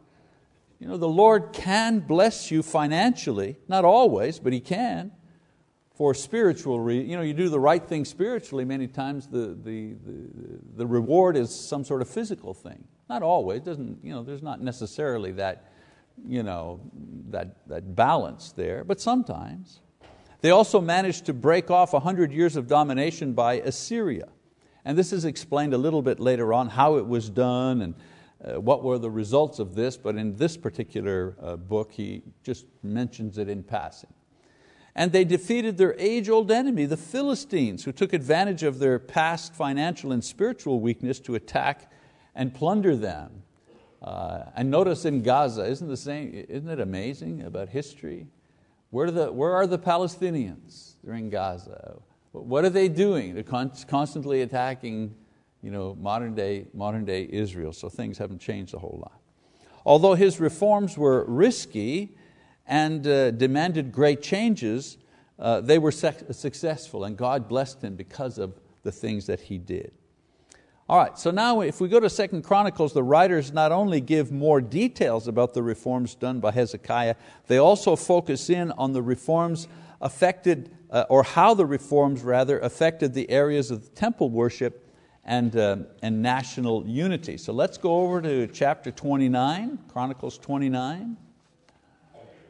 You 0.80 0.88
know, 0.88 0.98
the 0.98 1.10
Lord 1.10 1.52
can 1.52 2.00
bless 2.00 2.52
you 2.52 2.62
financially, 2.62 3.58
not 3.68 3.84
always, 3.84 4.40
but 4.40 4.54
He 4.54 4.60
can, 4.60 5.12
for 5.96 6.14
spiritual 6.14 6.80
reasons. 6.80 7.10
You 7.10 7.18
know, 7.18 7.24
you 7.24 7.34
do 7.34 7.50
the 7.50 7.60
right 7.60 7.84
thing 7.84 8.06
spiritually, 8.06 8.64
many 8.64 8.88
times 8.88 9.28
the, 9.28 9.58
the, 9.62 9.94
the, 9.94 10.30
the 10.78 10.88
reward 10.88 11.36
is 11.36 11.54
some 11.54 11.84
sort 11.84 12.02
of 12.02 12.10
physical 12.10 12.54
thing. 12.54 12.84
Not 13.10 13.24
always, 13.24 13.62
doesn't, 13.62 14.00
you 14.04 14.14
know, 14.14 14.24
there's 14.24 14.44
not 14.44 14.62
necessarily 14.62 15.32
that, 15.34 15.72
you 16.28 16.44
know, 16.44 16.82
that, 17.30 17.68
that 17.68 17.96
balance 17.96 18.52
there, 18.52 18.84
but 18.84 19.00
sometimes. 19.00 19.80
They 20.42 20.52
also 20.52 20.82
managed 20.82 21.26
to 21.26 21.34
break 21.34 21.72
off 21.72 21.94
a 21.94 22.00
hundred 22.00 22.32
years 22.32 22.56
of 22.56 22.68
domination 22.68 23.34
by 23.34 23.56
Assyria. 23.56 24.28
And 24.86 24.98
this 24.98 25.12
is 25.12 25.26
explained 25.26 25.74
a 25.74 25.78
little 25.78 26.02
bit 26.02 26.20
later 26.20 26.54
on, 26.54 26.70
how 26.70 26.98
it 26.98 27.08
was 27.08 27.30
done 27.30 27.82
and 27.82 27.96
uh, 28.44 28.62
what 28.62 28.84
were 28.84 29.00
the 29.00 29.10
results 29.10 29.60
of 29.60 29.74
this, 29.74 29.98
but 29.98 30.16
in 30.16 30.36
this 30.36 30.56
particular 30.56 31.36
uh, 31.42 31.56
book, 31.56 31.92
he 31.92 32.22
just 32.44 32.66
mentions 32.84 33.38
it 33.38 33.50
in 33.50 33.64
passing. 33.64 34.14
And 34.96 35.12
they 35.12 35.26
defeated 35.26 35.78
their 35.78 35.96
age 36.00 36.30
old 36.30 36.52
enemy, 36.52 36.86
the 36.86 36.98
Philistines, 36.98 37.84
who 37.84 37.92
took 37.92 38.14
advantage 38.14 38.64
of 38.64 38.80
their 38.80 39.00
past 39.00 39.54
financial 39.54 40.12
and 40.12 40.24
spiritual 40.24 40.80
weakness 40.80 41.20
to 41.22 41.36
attack 41.36 41.92
and 42.38 42.54
plunder 42.54 42.96
them. 42.96 43.44
Uh, 44.02 44.44
and 44.56 44.70
notice 44.70 45.04
in 45.04 45.24
Gaza, 45.24 45.66
isn't, 45.66 45.88
the 45.88 45.98
same, 45.98 46.46
isn't 46.48 46.70
it 46.70 46.80
amazing 46.80 47.42
about 47.42 47.68
history? 47.68 48.28
Where, 48.92 49.12
the, 49.12 49.32
where 49.32 49.54
are 49.54 49.68
the 49.68 49.80
Palestinians? 49.80 50.94
They're 51.04 51.16
in 51.16 51.30
Gaza. 51.30 51.98
What 52.32 52.64
are 52.64 52.70
they 52.70 52.88
doing? 52.88 53.34
They're 53.34 53.44
constantly 53.44 54.44
attacking 54.44 55.16
you 55.64 55.72
know, 55.72 55.98
modern, 56.00 56.36
day, 56.36 56.68
modern 56.74 57.04
day 57.04 57.28
Israel, 57.30 57.74
so 57.74 57.90
things 57.90 58.20
haven't 58.20 58.40
changed 58.40 58.76
a 58.76 58.80
whole 58.80 59.00
lot. 59.02 59.20
Although 59.84 60.14
his 60.14 60.40
reforms 60.40 60.98
were 60.98 61.26
risky 61.26 62.16
and 62.68 63.06
uh, 63.08 63.32
demanded 63.32 63.92
great 63.92 64.22
changes, 64.22 64.98
uh, 65.40 65.62
they 65.62 65.80
were 65.80 65.92
successful 65.92 67.04
and 67.04 67.18
God 67.18 67.50
blessed 67.50 67.82
him 67.82 67.96
because 67.96 68.38
of 68.38 68.60
the 68.84 68.92
things 68.92 69.26
that 69.26 69.42
he 69.42 69.58
did. 69.58 69.92
All 70.90 70.98
right, 70.98 71.20
so 71.20 71.32
now 71.32 71.60
if 71.60 71.82
we 71.82 71.90
go 71.90 72.00
to 72.00 72.10
Second 72.10 72.44
Chronicles, 72.44 72.94
the 72.94 73.04
writers 73.04 73.52
not 73.52 73.74
only 73.74 74.00
give 74.00 74.32
more 74.32 74.62
details 74.62 75.28
about 75.28 75.54
the 75.54 75.62
reforms 75.62 76.16
done 76.16 76.40
by 76.40 76.52
Hezekiah, 76.52 77.16
they 77.48 77.58
also 77.58 77.98
focus 77.98 78.50
in 78.50 78.72
on 78.72 78.94
the 78.94 79.02
reforms 79.02 79.68
affected 80.00 80.72
uh, 80.90 81.04
or 81.10 81.24
how 81.24 81.54
the 81.54 81.66
reforms 81.66 82.22
rather 82.22 82.58
affected 82.60 83.14
the 83.14 83.30
areas 83.30 83.70
of 83.70 83.94
temple 83.96 84.30
worship 84.30 84.90
and, 85.26 85.58
uh, 85.58 85.76
and 86.02 86.22
national 86.22 86.88
unity. 86.88 87.36
So 87.36 87.52
let's 87.52 87.78
go 87.78 87.98
over 87.98 88.22
to 88.22 88.48
chapter 88.48 88.90
29, 88.90 89.80
Chronicles 89.90 90.38
29, 90.38 91.18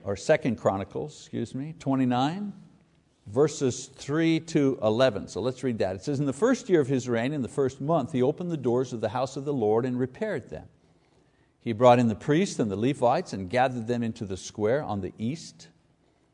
or 0.03 0.15
Second 0.15 0.57
Chronicles, 0.57 1.21
excuse 1.21 1.55
me, 1.55 1.73
29, 1.79 2.53
verses 3.27 3.87
3 3.87 4.39
to 4.41 4.79
11. 4.81 5.27
So 5.27 5.41
let's 5.41 5.63
read 5.63 5.77
that. 5.79 5.95
It 5.95 6.03
says, 6.03 6.19
In 6.19 6.25
the 6.25 6.33
first 6.33 6.69
year 6.69 6.81
of 6.81 6.87
his 6.87 7.07
reign, 7.07 7.33
in 7.33 7.41
the 7.41 7.47
first 7.47 7.81
month, 7.81 8.11
he 8.11 8.21
opened 8.21 8.51
the 8.51 8.57
doors 8.57 8.93
of 8.93 9.01
the 9.01 9.09
house 9.09 9.37
of 9.37 9.45
the 9.45 9.53
Lord 9.53 9.85
and 9.85 9.99
repaired 9.99 10.49
them. 10.49 10.67
He 11.59 11.73
brought 11.73 11.99
in 11.99 12.07
the 12.07 12.15
priests 12.15 12.59
and 12.59 12.71
the 12.71 12.77
Levites 12.77 13.33
and 13.33 13.49
gathered 13.49 13.87
them 13.87 14.01
into 14.03 14.25
the 14.25 14.37
square 14.37 14.81
on 14.81 15.01
the 15.01 15.13
east 15.17 15.67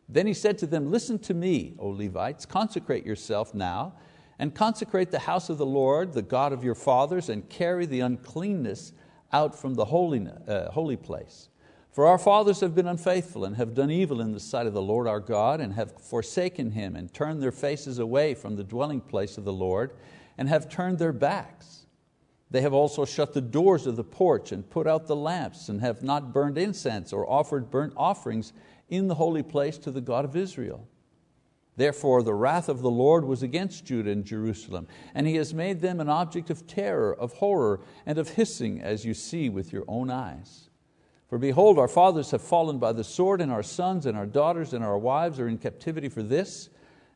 then 0.09 0.27
he 0.27 0.33
said 0.33 0.57
to 0.59 0.67
them, 0.67 0.91
Listen 0.91 1.17
to 1.19 1.33
me, 1.33 1.75
O 1.79 1.87
Levites, 1.87 2.45
consecrate 2.45 3.05
yourself 3.05 3.53
now, 3.53 3.93
and 4.39 4.53
consecrate 4.53 5.11
the 5.11 5.19
house 5.19 5.49
of 5.49 5.57
the 5.57 5.65
Lord, 5.65 6.13
the 6.13 6.21
God 6.21 6.53
of 6.53 6.63
your 6.63 6.75
fathers, 6.75 7.29
and 7.29 7.47
carry 7.49 7.85
the 7.85 8.01
uncleanness 8.01 8.93
out 9.31 9.57
from 9.57 9.73
the 9.73 9.85
holy, 9.85 10.27
uh, 10.47 10.69
holy 10.71 10.97
place. 10.97 11.49
For 11.93 12.07
our 12.07 12.17
fathers 12.17 12.59
have 12.61 12.73
been 12.73 12.87
unfaithful 12.87 13.45
and 13.45 13.55
have 13.55 13.75
done 13.75 13.91
evil 13.91 14.19
in 14.19 14.31
the 14.31 14.39
sight 14.39 14.65
of 14.65 14.73
the 14.73 14.81
Lord 14.81 15.07
our 15.07 15.19
God, 15.19 15.61
and 15.61 15.73
have 15.73 16.01
forsaken 16.01 16.71
Him, 16.71 16.95
and 16.95 17.13
turned 17.13 17.39
their 17.39 17.51
faces 17.51 17.99
away 17.99 18.33
from 18.33 18.55
the 18.55 18.63
dwelling 18.63 18.99
place 18.99 19.37
of 19.37 19.43
the 19.43 19.53
Lord, 19.53 19.91
and 20.35 20.49
have 20.49 20.67
turned 20.67 20.97
their 20.97 21.13
backs. 21.13 21.85
They 22.49 22.61
have 22.61 22.73
also 22.73 23.05
shut 23.05 23.33
the 23.33 23.41
doors 23.41 23.85
of 23.85 23.95
the 23.95 24.03
porch, 24.03 24.51
and 24.51 24.67
put 24.67 24.87
out 24.87 25.05
the 25.05 25.15
lamps, 25.15 25.69
and 25.69 25.81
have 25.81 26.01
not 26.01 26.33
burned 26.33 26.57
incense 26.57 27.13
or 27.13 27.29
offered 27.29 27.69
burnt 27.69 27.93
offerings 27.95 28.53
in 28.89 29.07
the 29.07 29.15
holy 29.15 29.43
place 29.43 29.77
to 29.77 29.91
the 29.91 30.01
God 30.01 30.25
of 30.25 30.35
Israel. 30.35 30.87
Therefore, 31.75 32.23
the 32.23 32.33
wrath 32.33 32.69
of 32.69 32.81
the 32.81 32.89
Lord 32.89 33.23
was 33.23 33.43
against 33.43 33.85
Judah 33.85 34.09
and 34.09 34.25
Jerusalem, 34.25 34.87
and 35.13 35.27
He 35.27 35.35
has 35.35 35.53
made 35.53 35.81
them 35.81 35.99
an 35.99 36.09
object 36.09 36.49
of 36.49 36.65
terror, 36.65 37.13
of 37.13 37.33
horror, 37.33 37.81
and 38.03 38.17
of 38.17 38.29
hissing, 38.29 38.81
as 38.81 39.05
you 39.05 39.13
see 39.13 39.47
with 39.47 39.71
your 39.71 39.83
own 39.87 40.09
eyes. 40.09 40.71
For 41.33 41.39
behold, 41.39 41.79
our 41.79 41.87
fathers 41.87 42.29
have 42.29 42.43
fallen 42.43 42.77
by 42.77 42.93
the 42.93 43.03
sword, 43.03 43.41
and 43.41 43.51
our 43.51 43.63
sons 43.63 44.05
and 44.05 44.15
our 44.15 44.27
daughters 44.27 44.71
and 44.71 44.83
our 44.83 44.99
wives 44.99 45.39
are 45.39 45.47
in 45.47 45.57
captivity 45.57 46.07
for 46.07 46.21
this. 46.21 46.69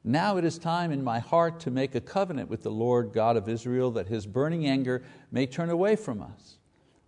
Now 0.03 0.37
it 0.37 0.43
is 0.43 0.57
time 0.57 0.91
in 0.91 1.03
my 1.03 1.19
heart 1.19 1.59
to 1.59 1.69
make 1.69 1.93
a 1.93 2.01
covenant 2.01 2.49
with 2.49 2.63
the 2.63 2.71
Lord 2.71 3.13
God 3.13 3.37
of 3.37 3.47
Israel, 3.47 3.91
that 3.91 4.07
His 4.07 4.25
burning 4.25 4.65
anger 4.65 5.03
may 5.31 5.45
turn 5.45 5.69
away 5.69 5.95
from 5.95 6.23
us. 6.23 6.57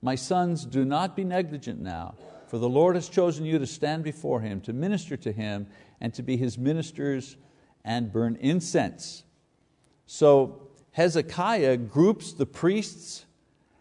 My 0.03 0.13
sons, 0.13 0.67
do 0.67 0.85
not 0.85 1.15
be 1.15 1.23
negligent 1.23 1.81
now 1.81 2.13
for 2.45 2.59
the 2.59 2.69
Lord 2.69 2.93
has 2.93 3.09
chosen 3.09 3.43
you 3.43 3.57
to 3.57 3.65
stand 3.65 4.03
before 4.03 4.41
Him, 4.41 4.61
to 4.61 4.71
minister 4.71 5.17
to 5.17 5.31
Him, 5.31 5.65
and 5.99 6.13
to 6.13 6.21
be 6.21 6.37
His 6.37 6.59
ministers 6.59 7.37
and 7.83 8.13
burn 8.13 8.37
incense. 8.39 9.23
So 10.05 10.67
Hezekiah 10.91 11.77
groups 11.77 12.33
the 12.33 12.45
priests 12.45 13.25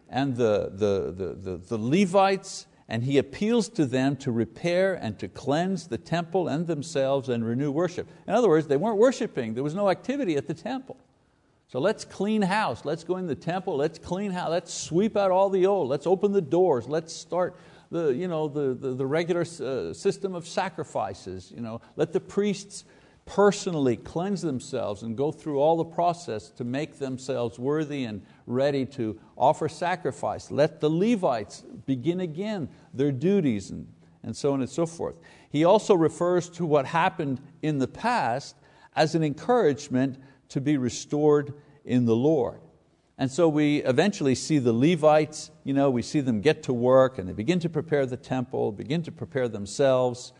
and 0.09 0.35
the, 0.35 0.71
the, 0.73 1.13
the, 1.15 1.33
the, 1.35 1.57
the 1.57 1.77
Levites 1.77 2.65
and 2.89 3.03
he 3.03 3.19
appeals 3.19 3.69
to 3.69 3.85
them 3.85 4.17
to 4.17 4.31
repair 4.31 4.95
and 4.95 5.17
to 5.19 5.27
cleanse 5.27 5.87
the 5.87 5.97
temple 5.97 6.47
and 6.47 6.67
themselves 6.67 7.29
and 7.29 7.45
renew 7.45 7.71
worship. 7.71 8.07
In 8.27 8.33
other 8.33 8.49
words, 8.49 8.67
they 8.67 8.77
weren't 8.77 8.97
worshiping, 8.97 9.53
there 9.53 9.63
was 9.63 9.75
no 9.75 9.89
activity 9.89 10.35
at 10.35 10.47
the 10.47 10.53
temple. 10.53 10.97
So 11.67 11.79
let's 11.79 12.03
clean 12.03 12.41
house, 12.41 12.83
let's 12.83 13.03
go 13.03 13.17
in 13.17 13.27
the 13.27 13.35
temple, 13.35 13.77
let's 13.77 13.99
clean 13.99 14.31
house, 14.31 14.49
let's 14.49 14.73
sweep 14.73 15.15
out 15.15 15.29
all 15.29 15.51
the 15.51 15.67
old, 15.67 15.87
let's 15.87 16.07
open 16.07 16.31
the 16.31 16.41
doors, 16.41 16.87
let's 16.87 17.13
start 17.13 17.55
the, 17.91 18.09
you 18.09 18.27
know, 18.27 18.47
the, 18.47 18.73
the, 18.73 18.95
the 18.95 19.05
regular 19.05 19.41
uh, 19.41 19.93
system 19.93 20.33
of 20.33 20.47
sacrifices. 20.47 21.53
You 21.55 21.61
know, 21.61 21.81
let 21.95 22.11
the 22.11 22.19
priests 22.19 22.85
personally 23.27 23.97
cleanse 23.97 24.41
themselves 24.41 25.03
and 25.03 25.15
go 25.15 25.31
through 25.31 25.59
all 25.59 25.77
the 25.77 25.85
process 25.85 26.49
to 26.49 26.63
make 26.63 26.97
themselves 26.97 27.59
worthy 27.59 28.05
and 28.05 28.25
ready 28.49 28.85
to 28.85 29.19
offer 29.37 29.69
sacrifice. 29.69 30.51
Let 30.51 30.81
the 30.81 30.89
Levites 30.89 31.63
begin 31.85 32.19
again 32.19 32.69
their 32.93 33.11
duties 33.11 33.69
and, 33.69 33.87
and 34.23 34.35
so 34.35 34.53
on 34.53 34.61
and 34.61 34.69
so 34.69 34.85
forth. 34.85 35.15
He 35.49 35.63
also 35.63 35.93
refers 35.93 36.49
to 36.51 36.65
what 36.65 36.85
happened 36.85 37.39
in 37.61 37.77
the 37.77 37.87
past 37.87 38.55
as 38.95 39.15
an 39.15 39.23
encouragement 39.23 40.17
to 40.49 40.59
be 40.59 40.77
restored 40.77 41.53
in 41.85 42.05
the 42.05 42.15
Lord. 42.15 42.59
And 43.17 43.29
so 43.29 43.49
we 43.49 43.83
eventually 43.83 44.33
see 44.33 44.59
the 44.59 44.73
Levites, 44.73 45.51
you 45.63 45.73
know, 45.73 45.89
we 45.89 46.01
see 46.01 46.21
them 46.21 46.41
get 46.41 46.63
to 46.63 46.73
work 46.73 47.17
and 47.17 47.27
they 47.27 47.33
begin 47.33 47.59
to 47.59 47.69
prepare 47.69 48.05
the 48.05 48.17
temple, 48.17 48.71
begin 48.71 49.03
to 49.03 49.11
prepare 49.11 49.47
themselves 49.47 50.31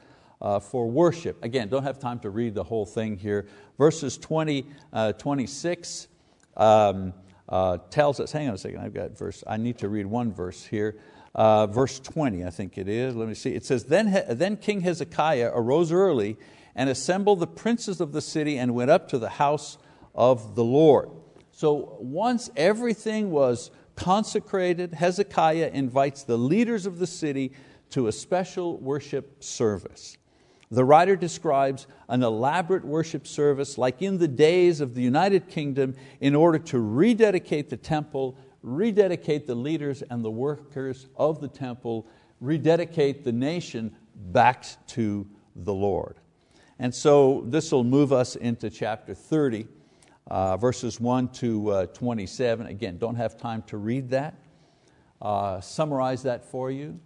uh, 0.41 0.59
for 0.59 0.89
worship. 0.89 1.43
Again, 1.43 1.67
don't 1.67 1.83
have 1.83 1.99
time 1.99 2.19
to 2.19 2.29
read 2.29 2.55
the 2.55 2.63
whole 2.63 2.85
thing 2.85 3.17
here. 3.17 3.47
Verses 3.77 4.17
20, 4.17 4.65
uh, 4.93 5.11
26 5.13 6.07
um, 6.55 7.13
uh, 7.49 7.77
tells 7.89 8.19
us, 8.19 8.31
hang 8.31 8.47
on 8.47 8.53
a 8.53 8.57
second, 8.57 8.79
I've 8.79 8.93
got 8.93 9.17
verse, 9.17 9.43
I 9.45 9.57
need 9.57 9.79
to 9.79 9.89
read 9.89 10.05
one 10.05 10.31
verse 10.31 10.63
here. 10.63 10.99
Uh, 11.35 11.67
verse 11.67 11.99
20, 11.99 12.45
I 12.45 12.49
think 12.49 12.77
it 12.77 12.87
is. 12.87 13.15
Let 13.15 13.27
me 13.27 13.35
see. 13.35 13.51
It 13.51 13.65
says, 13.65 13.85
then, 13.85 14.23
then 14.29 14.57
King 14.57 14.81
Hezekiah 14.81 15.51
arose 15.53 15.91
early 15.91 16.37
and 16.75 16.89
assembled 16.89 17.39
the 17.39 17.47
princes 17.47 18.01
of 18.01 18.13
the 18.13 18.21
city 18.21 18.57
and 18.57 18.73
went 18.73 18.89
up 18.89 19.09
to 19.09 19.19
the 19.19 19.29
house 19.29 19.77
of 20.15 20.55
the 20.55 20.63
Lord. 20.63 21.09
So 21.51 21.97
once 21.99 22.49
everything 22.55 23.31
was 23.31 23.69
consecrated, 23.95 24.93
Hezekiah 24.93 25.71
invites 25.73 26.23
the 26.23 26.37
leaders 26.37 26.85
of 26.85 26.99
the 26.99 27.07
city 27.07 27.51
to 27.91 28.07
a 28.07 28.11
special 28.11 28.77
worship 28.77 29.43
service. 29.43 30.17
The 30.71 30.85
writer 30.85 31.15
describes 31.15 31.87
an 32.07 32.21
elaborate 32.21 32.85
worship 32.85 33.25
service 33.25 33.77
like 33.77 34.03
in 34.03 34.19
the 34.19 34.27
days 34.27 34.81
of 34.81 34.93
the 34.93 35.01
United 35.01 35.47
Kingdom 35.47 35.95
in 36.21 36.35
order 36.35 36.59
to 36.59 36.79
rededicate 36.79 37.69
the 37.69 37.77
temple, 37.77 38.37
rededicate 38.61 39.47
the 39.47 39.55
leaders 39.55 40.03
and 40.03 40.23
the 40.23 40.29
workers 40.29 41.07
of 41.15 41.41
the 41.41 41.47
temple, 41.47 42.05
rededicate 42.39 43.23
the 43.23 43.31
nation 43.31 43.95
back 44.15 44.63
to 44.87 45.27
the 45.55 45.73
Lord. 45.73 46.17
And 46.77 46.93
so 46.93 47.43
this 47.47 47.71
will 47.71 47.83
move 47.83 48.13
us 48.13 48.35
into 48.35 48.69
chapter 48.69 49.15
30, 49.15 49.67
uh, 50.27 50.55
verses 50.57 50.99
1 50.99 51.29
to 51.29 51.71
uh, 51.71 51.85
27. 51.87 52.67
Again, 52.67 52.99
don't 52.99 53.15
have 53.15 53.37
time 53.37 53.63
to 53.63 53.77
read 53.77 54.11
that. 54.11 54.35
Uh, 55.19 55.59
summarize 55.61 56.23
that 56.23 56.45
for 56.45 56.69
you. 56.69 56.99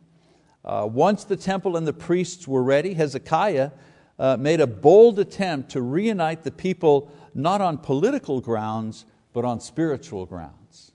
Uh, 0.65 0.87
once 0.89 1.23
the 1.23 1.35
temple 1.35 1.75
and 1.75 1.85
the 1.85 1.93
priests 1.93 2.47
were 2.47 2.63
ready, 2.63 2.93
Hezekiah 2.93 3.71
uh, 4.17 4.37
made 4.37 4.61
a 4.61 4.67
bold 4.67 5.19
attempt 5.19 5.71
to 5.71 5.81
reunite 5.81 6.43
the 6.43 6.51
people 6.51 7.11
not 7.33 7.61
on 7.61 7.77
political 7.77 8.39
grounds, 8.39 9.05
but 9.33 9.43
on 9.43 9.59
spiritual 9.59 10.25
grounds. 10.25 10.91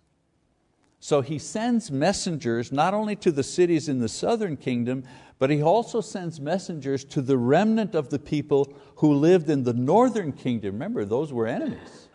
So 1.00 1.20
he 1.20 1.38
sends 1.38 1.90
messengers 1.90 2.72
not 2.72 2.94
only 2.94 3.16
to 3.16 3.30
the 3.30 3.42
cities 3.42 3.88
in 3.88 3.98
the 3.98 4.08
southern 4.08 4.56
kingdom, 4.56 5.04
but 5.38 5.50
he 5.50 5.62
also 5.62 6.00
sends 6.00 6.40
messengers 6.40 7.04
to 7.04 7.22
the 7.22 7.38
remnant 7.38 7.94
of 7.94 8.10
the 8.10 8.18
people 8.18 8.74
who 8.96 9.14
lived 9.14 9.48
in 9.48 9.62
the 9.64 9.72
northern 9.72 10.32
kingdom. 10.32 10.74
Remember, 10.74 11.04
those 11.04 11.32
were 11.32 11.46
enemies. 11.46 12.08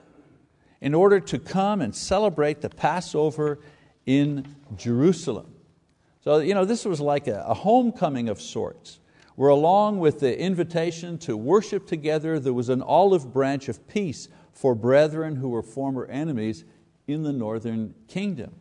In 0.81 0.93
order 0.93 1.19
to 1.21 1.39
come 1.39 1.79
and 1.81 1.95
celebrate 1.95 2.59
the 2.61 2.69
Passover 2.69 3.59
in 4.05 4.55
Jerusalem. 4.75 5.52
So 6.23 6.39
you 6.39 6.53
know, 6.53 6.63
this 6.63 6.85
was 6.85 7.01
like 7.01 7.27
a, 7.27 7.43
a 7.45 7.53
homecoming 7.53 8.29
of 8.29 8.41
sorts, 8.41 8.99
where 9.35 9.49
along 9.49 9.99
with 9.99 10.21
the 10.21 10.39
invitation 10.39 11.17
to 11.19 11.35
worship 11.35 11.85
together, 11.85 12.39
there 12.39 12.53
was 12.53 12.69
an 12.69 12.81
olive 12.81 13.33
branch 13.33 13.67
of 13.67 13.85
peace 13.89 14.29
for 14.53 14.73
brethren 14.73 15.35
who 15.35 15.49
were 15.49 15.61
former 15.61 16.05
enemies 16.05 16.63
in 17.07 17.23
the 17.23 17.33
northern 17.33 17.93
kingdom. 18.07 18.53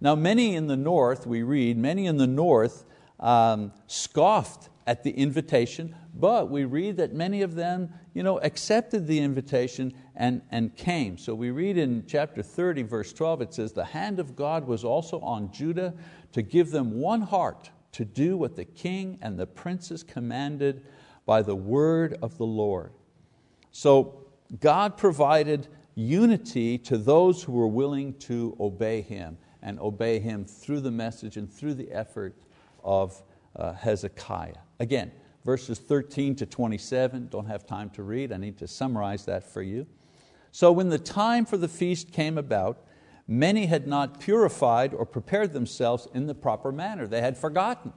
Now 0.00 0.16
many 0.16 0.56
in 0.56 0.66
the 0.66 0.76
north, 0.76 1.24
we 1.24 1.44
read, 1.44 1.78
many 1.78 2.06
in 2.06 2.16
the 2.16 2.26
north 2.26 2.84
um, 3.20 3.72
scoffed 3.86 4.68
at 4.86 5.04
the 5.04 5.12
invitation, 5.12 5.94
but 6.14 6.50
we 6.50 6.64
read 6.64 6.96
that 6.96 7.14
many 7.14 7.42
of 7.42 7.54
them 7.54 7.92
you 8.12 8.22
know, 8.22 8.38
accepted 8.40 9.06
the 9.06 9.18
invitation 9.18 9.92
and, 10.14 10.42
and 10.50 10.76
came. 10.76 11.18
So 11.18 11.34
we 11.34 11.50
read 11.50 11.76
in 11.76 12.04
chapter 12.06 12.42
30, 12.42 12.82
verse 12.82 13.12
12, 13.12 13.42
it 13.42 13.54
says, 13.54 13.72
The 13.72 13.84
hand 13.84 14.20
of 14.20 14.36
God 14.36 14.66
was 14.66 14.84
also 14.84 15.20
on 15.20 15.52
Judah 15.52 15.94
to 16.34 16.42
give 16.42 16.70
them 16.72 16.98
one 16.98 17.22
heart 17.22 17.70
to 17.92 18.04
do 18.04 18.36
what 18.36 18.56
the 18.56 18.64
king 18.64 19.18
and 19.22 19.38
the 19.38 19.46
princes 19.46 20.02
commanded 20.02 20.84
by 21.26 21.40
the 21.40 21.54
word 21.54 22.18
of 22.22 22.36
the 22.38 22.44
Lord. 22.44 22.92
So 23.70 24.26
God 24.60 24.96
provided 24.96 25.68
unity 25.94 26.76
to 26.78 26.98
those 26.98 27.44
who 27.44 27.52
were 27.52 27.68
willing 27.68 28.14
to 28.14 28.56
obey 28.58 29.00
Him 29.00 29.38
and 29.62 29.78
obey 29.78 30.18
Him 30.18 30.44
through 30.44 30.80
the 30.80 30.90
message 30.90 31.36
and 31.36 31.50
through 31.50 31.74
the 31.74 31.90
effort 31.92 32.34
of 32.82 33.22
uh, 33.54 33.72
Hezekiah. 33.74 34.56
Again, 34.80 35.12
verses 35.44 35.78
13 35.78 36.34
to 36.34 36.46
27, 36.46 37.28
don't 37.28 37.46
have 37.46 37.64
time 37.64 37.90
to 37.90 38.02
read, 38.02 38.32
I 38.32 38.38
need 38.38 38.58
to 38.58 38.66
summarize 38.66 39.24
that 39.26 39.48
for 39.48 39.62
you. 39.62 39.86
So 40.50 40.72
when 40.72 40.88
the 40.88 40.98
time 40.98 41.44
for 41.44 41.56
the 41.56 41.68
feast 41.68 42.12
came 42.12 42.38
about, 42.38 42.84
many 43.26 43.66
had 43.66 43.86
not 43.86 44.20
purified 44.20 44.94
or 44.94 45.06
prepared 45.06 45.52
themselves 45.52 46.08
in 46.14 46.26
the 46.26 46.34
proper 46.34 46.72
manner. 46.72 47.06
They 47.06 47.20
had 47.20 47.36
forgotten. 47.36 47.92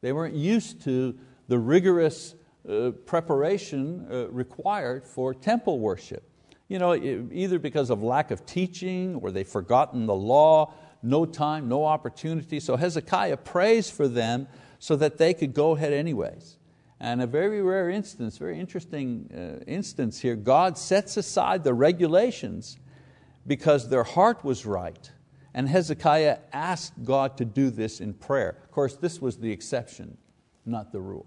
They 0.00 0.12
weren't 0.12 0.34
used 0.34 0.82
to 0.82 1.18
the 1.48 1.58
rigorous 1.58 2.34
uh, 2.68 2.90
preparation 3.06 4.06
uh, 4.10 4.28
required 4.30 5.06
for 5.06 5.34
temple 5.34 5.80
worship. 5.80 6.22
You 6.68 6.78
know, 6.78 6.94
either 6.94 7.58
because 7.58 7.90
of 7.90 8.02
lack 8.02 8.30
of 8.30 8.46
teaching 8.46 9.16
or 9.16 9.32
they've 9.32 9.48
forgotten 9.48 10.06
the 10.06 10.14
law, 10.14 10.72
no 11.02 11.24
time, 11.26 11.68
no 11.68 11.84
opportunity. 11.84 12.60
So 12.60 12.76
Hezekiah 12.76 13.38
prays 13.38 13.90
for 13.90 14.06
them 14.06 14.46
so 14.78 14.94
that 14.96 15.18
they 15.18 15.34
could 15.34 15.52
go 15.52 15.72
ahead 15.72 15.92
anyways. 15.92 16.58
And 17.00 17.22
a 17.22 17.26
very 17.26 17.62
rare 17.62 17.88
instance, 17.88 18.36
very 18.36 18.60
interesting 18.60 19.30
uh, 19.34 19.64
instance 19.66 20.20
here, 20.20 20.36
God 20.36 20.76
sets 20.76 21.16
aside 21.16 21.64
the 21.64 21.74
regulations 21.74 22.78
because 23.50 23.88
their 23.88 24.04
heart 24.04 24.44
was 24.44 24.64
right. 24.64 25.10
And 25.54 25.68
Hezekiah 25.68 26.38
asked 26.52 27.02
God 27.02 27.36
to 27.38 27.44
do 27.44 27.70
this 27.70 28.00
in 28.00 28.14
prayer. 28.14 28.56
Of 28.62 28.70
course, 28.70 28.94
this 28.94 29.20
was 29.20 29.38
the 29.38 29.50
exception, 29.50 30.16
not 30.64 30.92
the 30.92 31.00
rule. 31.00 31.26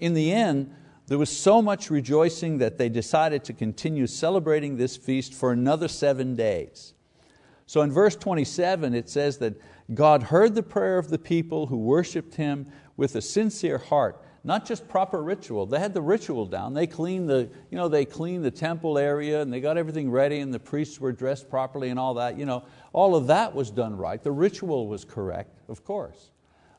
In 0.00 0.14
the 0.14 0.32
end, 0.32 0.74
there 1.06 1.18
was 1.18 1.30
so 1.30 1.62
much 1.62 1.88
rejoicing 1.88 2.58
that 2.58 2.78
they 2.78 2.88
decided 2.88 3.44
to 3.44 3.52
continue 3.52 4.08
celebrating 4.08 4.76
this 4.76 4.96
feast 4.96 5.32
for 5.32 5.52
another 5.52 5.86
seven 5.86 6.34
days. 6.34 6.94
So 7.64 7.82
in 7.82 7.92
verse 7.92 8.16
27, 8.16 8.92
it 8.92 9.08
says 9.08 9.38
that 9.38 9.54
God 9.94 10.24
heard 10.24 10.56
the 10.56 10.64
prayer 10.64 10.98
of 10.98 11.10
the 11.10 11.18
people 11.18 11.68
who 11.68 11.76
worshiped 11.76 12.34
Him 12.34 12.66
with 12.96 13.14
a 13.14 13.22
sincere 13.22 13.78
heart 13.78 14.20
not 14.42 14.66
just 14.66 14.88
proper 14.88 15.22
ritual. 15.22 15.66
They 15.66 15.78
had 15.78 15.92
the 15.92 16.00
ritual 16.00 16.46
down. 16.46 16.72
They 16.72 16.86
cleaned 16.86 17.28
the, 17.28 17.48
you 17.70 17.76
know, 17.76 17.88
they 17.88 18.04
cleaned 18.04 18.44
the 18.44 18.50
temple 18.50 18.96
area 18.96 19.42
and 19.42 19.52
they 19.52 19.60
got 19.60 19.76
everything 19.76 20.10
ready 20.10 20.40
and 20.40 20.52
the 20.52 20.58
priests 20.58 20.98
were 20.98 21.12
dressed 21.12 21.50
properly 21.50 21.90
and 21.90 21.98
all 21.98 22.14
that. 22.14 22.38
You 22.38 22.46
know, 22.46 22.64
all 22.92 23.14
of 23.14 23.26
that 23.26 23.54
was 23.54 23.70
done 23.70 23.96
right. 23.96 24.22
The 24.22 24.32
ritual 24.32 24.86
was 24.88 25.04
correct, 25.04 25.60
of 25.68 25.84
course. 25.84 26.30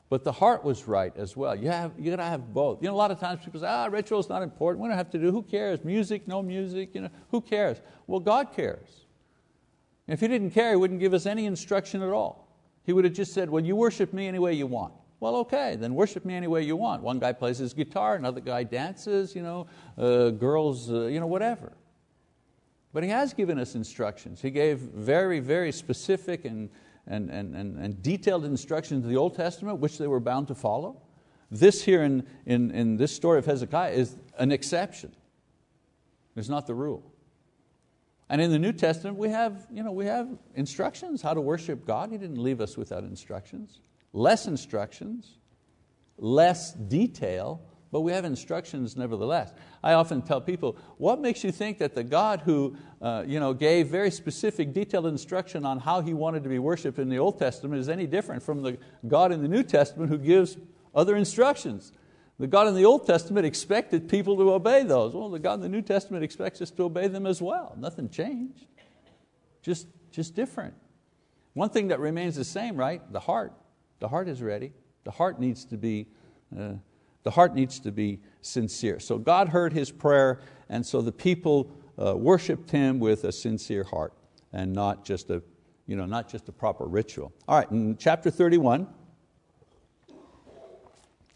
But 0.08 0.24
the 0.24 0.32
heart 0.32 0.62
was 0.62 0.86
right 0.86 1.16
as 1.16 1.36
well. 1.36 1.56
You, 1.56 1.68
have, 1.68 1.92
you 1.98 2.10
got 2.10 2.16
to 2.16 2.24
have 2.24 2.52
both. 2.52 2.82
You 2.82 2.88
know, 2.88 2.94
a 2.94 2.96
lot 2.96 3.10
of 3.10 3.18
times 3.18 3.44
people 3.44 3.60
say, 3.60 3.66
ah, 3.66 3.86
ritual 3.86 4.18
is 4.18 4.28
not 4.28 4.42
important. 4.42 4.82
We 4.82 4.88
don't 4.88 4.98
have 4.98 5.10
to 5.12 5.18
do, 5.18 5.30
who 5.30 5.42
cares? 5.42 5.84
Music, 5.84 6.28
no 6.28 6.42
music, 6.42 6.94
you 6.94 7.02
know, 7.02 7.10
who 7.30 7.40
cares? 7.40 7.80
Well, 8.06 8.20
God 8.20 8.52
cares. 8.52 9.06
If 10.06 10.20
He 10.20 10.28
didn't 10.28 10.50
care, 10.50 10.70
He 10.70 10.76
wouldn't 10.76 11.00
give 11.00 11.14
us 11.14 11.24
any 11.24 11.46
instruction 11.46 12.02
at 12.02 12.10
all. 12.10 12.46
He 12.84 12.92
would 12.92 13.04
have 13.04 13.14
just 13.14 13.32
said, 13.32 13.48
well, 13.48 13.64
you 13.64 13.76
worship 13.76 14.12
me 14.12 14.26
any 14.26 14.38
way 14.38 14.52
you 14.52 14.66
want. 14.66 14.92
Well, 15.22 15.36
okay, 15.36 15.76
then 15.76 15.94
worship 15.94 16.24
me 16.24 16.34
any 16.34 16.48
way 16.48 16.62
you 16.62 16.74
want. 16.74 17.04
One 17.04 17.20
guy 17.20 17.32
plays 17.32 17.58
his 17.58 17.74
guitar, 17.74 18.16
another 18.16 18.40
guy 18.40 18.64
dances, 18.64 19.36
you 19.36 19.42
know, 19.44 19.68
uh, 19.96 20.30
girls, 20.30 20.90
uh, 20.90 21.02
you 21.02 21.20
know, 21.20 21.28
whatever. 21.28 21.74
But 22.92 23.04
he 23.04 23.10
has 23.10 23.32
given 23.32 23.56
us 23.56 23.76
instructions. 23.76 24.42
He 24.42 24.50
gave 24.50 24.78
very, 24.80 25.38
very 25.38 25.70
specific 25.70 26.44
and, 26.44 26.70
and, 27.06 27.30
and, 27.30 27.54
and, 27.54 28.02
detailed 28.02 28.44
instructions 28.44 29.04
in 29.04 29.10
the 29.12 29.16
Old 29.16 29.36
Testament, 29.36 29.78
which 29.78 29.96
they 29.96 30.08
were 30.08 30.18
bound 30.18 30.48
to 30.48 30.56
follow. 30.56 31.00
This 31.52 31.84
here 31.84 32.02
in, 32.02 32.26
in, 32.44 32.72
in 32.72 32.96
this 32.96 33.14
story 33.14 33.38
of 33.38 33.46
Hezekiah 33.46 33.92
is 33.92 34.16
an 34.38 34.50
exception. 34.50 35.14
It's 36.34 36.48
not 36.48 36.66
the 36.66 36.74
rule. 36.74 37.12
And 38.28 38.40
in 38.40 38.50
the 38.50 38.58
New 38.58 38.72
Testament, 38.72 39.18
we 39.18 39.28
have, 39.28 39.68
you 39.72 39.84
know, 39.84 39.92
we 39.92 40.06
have 40.06 40.28
instructions 40.56 41.22
how 41.22 41.32
to 41.32 41.40
worship 41.40 41.86
God. 41.86 42.10
He 42.10 42.18
didn't 42.18 42.42
leave 42.42 42.60
us 42.60 42.76
without 42.76 43.04
instructions 43.04 43.78
less 44.12 44.46
instructions, 44.46 45.38
less 46.16 46.72
detail, 46.72 47.62
but 47.90 48.00
we 48.00 48.12
have 48.12 48.24
instructions 48.24 48.96
nevertheless. 48.96 49.52
I 49.82 49.92
often 49.92 50.22
tell 50.22 50.40
people, 50.40 50.76
what 50.96 51.20
makes 51.20 51.44
you 51.44 51.52
think 51.52 51.78
that 51.78 51.94
the 51.94 52.02
God 52.04 52.40
who 52.40 52.76
uh, 53.02 53.24
you 53.26 53.38
know, 53.38 53.52
gave 53.52 53.88
very 53.88 54.10
specific 54.10 54.72
detailed 54.72 55.06
instruction 55.06 55.66
on 55.66 55.78
how 55.78 56.00
He 56.00 56.14
wanted 56.14 56.42
to 56.44 56.48
be 56.48 56.58
worshiped 56.58 56.98
in 56.98 57.10
the 57.10 57.18
Old 57.18 57.38
Testament 57.38 57.80
is 57.80 57.88
any 57.90 58.06
different 58.06 58.42
from 58.42 58.62
the 58.62 58.78
God 59.06 59.30
in 59.30 59.42
the 59.42 59.48
New 59.48 59.62
Testament 59.62 60.08
who 60.08 60.18
gives 60.18 60.56
other 60.94 61.16
instructions? 61.16 61.92
The 62.38 62.46
God 62.46 62.66
in 62.66 62.74
the 62.74 62.86
Old 62.86 63.06
Testament 63.06 63.46
expected 63.46 64.08
people 64.08 64.36
to 64.36 64.52
obey 64.52 64.84
those. 64.84 65.14
Well, 65.14 65.28
the 65.28 65.38
God 65.38 65.54
in 65.54 65.60
the 65.60 65.68
New 65.68 65.82
Testament 65.82 66.24
expects 66.24 66.62
us 66.62 66.70
to 66.72 66.84
obey 66.84 67.08
them 67.08 67.26
as 67.26 67.42
well. 67.42 67.76
Nothing 67.78 68.08
changed, 68.08 68.66
just, 69.62 69.86
just 70.10 70.34
different. 70.34 70.74
One 71.52 71.68
thing 71.68 71.88
that 71.88 72.00
remains 72.00 72.36
the 72.36 72.44
same, 72.44 72.76
right? 72.76 73.02
The 73.12 73.20
heart. 73.20 73.52
The 74.02 74.08
heart 74.08 74.28
is 74.28 74.42
ready. 74.42 74.72
The 75.04 75.12
heart 75.12 75.38
needs 75.38 75.64
to 75.66 75.76
be 75.76 76.08
uh, 76.58 76.72
the 77.22 77.30
heart 77.30 77.54
needs 77.54 77.78
to 77.78 77.92
be 77.92 78.18
sincere. 78.40 78.98
So 78.98 79.16
God 79.16 79.48
heard 79.48 79.72
his 79.72 79.92
prayer, 79.92 80.40
and 80.68 80.84
so 80.84 81.00
the 81.00 81.12
people 81.12 81.70
uh, 82.04 82.16
worshiped 82.16 82.68
Him 82.72 82.98
with 82.98 83.22
a 83.22 83.30
sincere 83.30 83.84
heart 83.84 84.12
and 84.52 84.72
not 84.72 85.04
just 85.04 85.30
a, 85.30 85.40
you 85.86 85.94
know, 85.94 86.04
not 86.04 86.28
just 86.28 86.48
a 86.48 86.52
proper 86.52 86.84
ritual. 86.84 87.32
All 87.46 87.56
right, 87.56 87.70
in 87.70 87.96
chapter 87.96 88.28
31, 88.28 88.88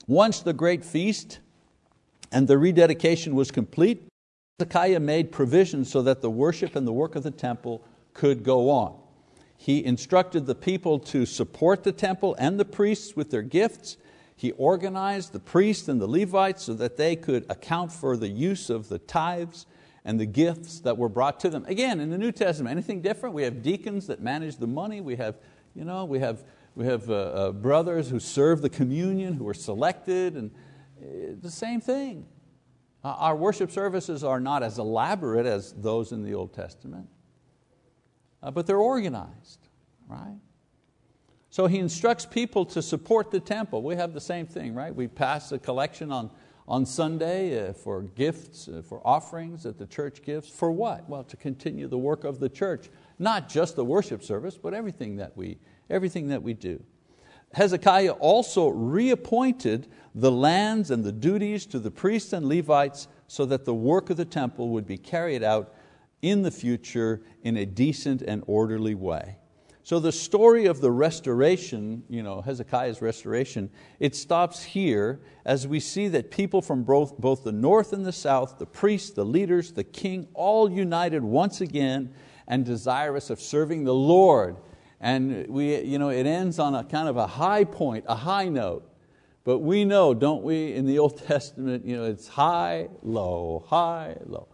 once 0.09 0.41
the 0.41 0.53
great 0.53 0.85
feast 0.85 1.39
and 2.33 2.49
the 2.49 2.59
rededication 2.59 3.37
was 3.37 3.53
complete, 3.53 4.09
Hezekiah 4.59 4.99
made 4.99 5.31
provision 5.31 5.85
so 5.85 6.03
that 6.03 6.21
the 6.21 6.31
worship 6.31 6.75
and 6.75 6.85
the 6.85 6.93
work 6.93 7.15
of 7.15 7.23
the 7.23 7.31
temple 7.31 7.85
could 8.13 8.43
go 8.43 8.71
on. 8.71 8.99
He 9.57 9.85
instructed 9.85 10.47
the 10.47 10.55
people 10.55 10.99
to 11.01 11.27
support 11.27 11.83
the 11.83 11.93
temple 11.93 12.37
and 12.39 12.59
the 12.61 12.65
priests 12.65 13.17
with 13.17 13.31
their 13.31 13.43
gifts 13.43 13.97
he 14.37 14.53
organized 14.53 15.33
the 15.33 15.41
priests 15.41 15.89
and 15.89 15.99
the 15.99 16.07
Levites 16.07 16.63
so 16.63 16.75
that 16.75 16.99
they 16.99 17.17
could 17.17 17.47
account 17.49 17.91
for 17.91 18.19
the 18.19 18.29
use 18.29 18.69
of 18.69 18.91
the 18.91 18.99
tithes 18.99 19.65
and 20.05 20.21
the 20.21 20.27
gifts 20.27 20.81
that 20.81 20.99
were 20.99 21.09
brought 21.09 21.41
to 21.41 21.49
them. 21.49 21.65
Again, 21.67 22.01
in 22.01 22.11
the 22.11 22.19
New 22.19 22.33
Testament, 22.33 22.71
anything 22.71 23.01
different? 23.01 23.35
We 23.35 23.45
have 23.45 23.63
deacons 23.63 24.07
that 24.09 24.21
manage 24.21 24.59
the 24.59 24.67
money. 24.67 25.01
We 25.01 25.17
have, 25.17 25.39
you 25.75 25.85
know, 25.85 26.05
we 26.05 26.19
have, 26.19 26.45
we 26.75 26.85
have 26.85 27.09
uh, 27.09 27.15
uh, 27.15 27.53
brothers 27.53 28.11
who 28.11 28.21
serve 28.21 28.61
the 28.61 28.69
communion, 28.69 29.33
who 29.33 29.49
are 29.49 29.55
selected, 29.55 30.37
and 30.37 30.51
uh, 31.01 31.35
the 31.41 31.51
same 31.51 31.81
thing. 31.81 32.27
Uh, 33.03 33.15
our 33.19 33.35
worship 33.35 33.71
services 33.71 34.23
are 34.23 34.39
not 34.39 34.63
as 34.63 34.79
elaborate 34.79 35.47
as 35.47 35.73
those 35.73 36.13
in 36.13 36.23
the 36.23 36.35
Old 36.35 36.53
Testament, 36.53 37.09
uh, 38.43 38.51
but 38.51 38.67
they're 38.67 38.79
organized, 38.79 39.69
right? 40.09 40.39
So 41.51 41.67
he 41.67 41.79
instructs 41.79 42.27
people 42.27 42.67
to 42.67 42.83
support 42.83 43.31
the 43.31 43.41
temple. 43.41 43.83
We 43.83 43.97
have 43.97 44.13
the 44.13 44.21
same 44.21 44.47
thing, 44.47 44.75
right? 44.75 44.95
We 44.95 45.09
pass 45.09 45.53
a 45.53 45.59
collection 45.59 46.13
on, 46.13 46.31
on 46.69 46.85
Sunday 46.85 47.69
uh, 47.69 47.73
for 47.73 48.03
gifts, 48.03 48.69
uh, 48.69 48.83
for 48.87 49.01
offerings 49.07 49.63
that 49.63 49.79
the 49.79 49.87
church 49.87 50.23
gives. 50.23 50.49
For 50.49 50.71
what? 50.71 51.09
Well, 51.09 51.25
to 51.25 51.37
continue 51.37 51.89
the 51.89 51.99
work 51.99 52.25
of 52.25 52.41
the 52.41 52.49
church. 52.49 52.91
Not 53.19 53.49
just 53.49 53.75
the 53.75 53.85
worship 53.85 54.23
service, 54.23 54.59
but 54.59 54.75
everything 54.75 55.17
that 55.17 55.35
we, 55.37 55.59
everything 55.89 56.29
that 56.29 56.43
we 56.43 56.53
do. 56.53 56.83
Hezekiah 57.55 58.13
also 58.13 58.69
reappointed 58.69 59.87
the 60.15 60.31
lands 60.33 60.91
and 60.91 61.05
the 61.05 61.13
duties 61.13 61.65
to 61.67 61.79
the 61.79 61.91
priests 61.91 62.35
and 62.35 62.47
Levites 62.47 63.09
so 63.29 63.47
that 63.47 63.65
the 63.65 63.75
work 63.75 64.11
of 64.11 64.19
the 64.19 64.25
temple 64.25 64.69
would 64.71 64.87
be 64.87 64.99
carried 64.99 65.43
out 65.43 65.73
in 66.23 66.43
the 66.43 66.51
future 66.51 67.23
in 67.43 67.57
a 67.57 67.67
decent 67.67 68.23
and 68.23 68.43
orderly 68.47 68.95
way. 68.95 69.37
So 69.87 70.01
the 70.01 70.11
story 70.11 70.67
of 70.67 70.81
the 70.81 70.91
restoration, 70.91 72.03
you 72.09 72.25
know, 72.25 72.41
Hezekiah's 72.41 73.01
restoration, 73.01 73.71
it 74.01 74.17
stops 74.17 74.65
here 74.65 75.21
as 75.45 75.69
we 75.69 75.79
see 75.79 76.09
that 76.09 76.33
people 76.33 76.61
from 76.61 76.83
both, 76.83 77.17
both 77.19 77.45
the 77.45 77.53
north 77.53 77.93
and 77.93 78.05
the 78.05 78.13
south, 78.13 78.59
the 78.59 78.67
priests, 78.67 79.11
the 79.11 79.25
leaders, 79.25 79.71
the 79.71 79.85
king, 79.85 80.27
all 80.35 80.69
united 80.69 81.23
once 81.23 81.61
again 81.61 82.13
and 82.49 82.65
desirous 82.65 83.31
of 83.31 83.41
serving 83.41 83.85
the 83.85 83.95
Lord. 83.95 84.57
And 85.01 85.47
we, 85.47 85.81
you 85.83 86.01
know, 86.01 86.09
it 86.09 86.27
ends 86.27 86.59
on 86.59 86.75
a 86.75 86.83
kind 86.83 87.09
of 87.09 87.17
a 87.17 87.29
high 87.29 87.63
point, 87.63 88.07
a 88.09 88.17
high 88.17 88.49
note. 88.49 88.93
But 89.45 89.59
we 89.59 89.85
know, 89.85 90.15
don't 90.15 90.43
we, 90.43 90.73
in 90.73 90.87
the 90.87 90.99
Old 90.99 91.23
Testament, 91.29 91.87
you 91.87 91.97
know, 91.97 92.07
it's 92.07 92.27
high, 92.27 92.89
low, 93.05 93.65
high, 93.69 94.17
low. 94.27 94.49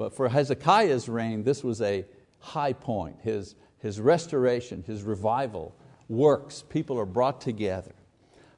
But 0.00 0.14
for 0.14 0.30
Hezekiah's 0.30 1.10
reign, 1.10 1.42
this 1.42 1.62
was 1.62 1.82
a 1.82 2.06
high 2.38 2.72
point. 2.72 3.18
His, 3.20 3.54
his 3.80 4.00
restoration, 4.00 4.82
his 4.86 5.02
revival 5.02 5.76
works. 6.08 6.64
People 6.66 6.98
are 6.98 7.04
brought 7.04 7.42
together. 7.42 7.92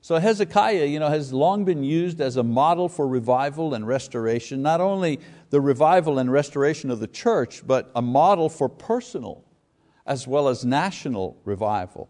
So 0.02 0.20
Hezekiah 0.20 0.84
you 0.84 1.00
know, 1.00 1.08
has 1.08 1.32
long 1.32 1.64
been 1.64 1.82
used 1.82 2.20
as 2.20 2.36
a 2.36 2.44
model 2.44 2.88
for 2.88 3.08
revival 3.08 3.74
and 3.74 3.84
restoration, 3.84 4.62
not 4.62 4.80
only 4.80 5.18
the 5.50 5.60
revival 5.60 6.20
and 6.20 6.30
restoration 6.30 6.92
of 6.92 7.00
the 7.00 7.08
church, 7.08 7.66
but 7.66 7.90
a 7.96 8.02
model 8.02 8.48
for 8.48 8.68
personal 8.68 9.44
as 10.06 10.28
well 10.28 10.46
as 10.46 10.64
national 10.64 11.40
revival. 11.44 12.08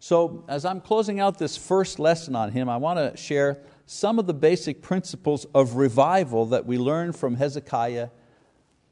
So 0.00 0.44
as 0.48 0.66
I'm 0.66 0.82
closing 0.82 1.18
out 1.18 1.38
this 1.38 1.56
first 1.56 1.98
lesson 1.98 2.36
on 2.36 2.52
him, 2.52 2.68
I 2.68 2.76
want 2.76 2.98
to 2.98 3.16
share 3.16 3.62
some 3.86 4.18
of 4.18 4.26
the 4.26 4.34
basic 4.34 4.82
principles 4.82 5.46
of 5.54 5.76
revival 5.76 6.44
that 6.44 6.66
we 6.66 6.76
learn 6.76 7.14
from 7.14 7.36
Hezekiah 7.36 8.08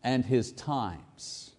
and 0.05 0.25
his 0.25 0.53
times 0.53 1.55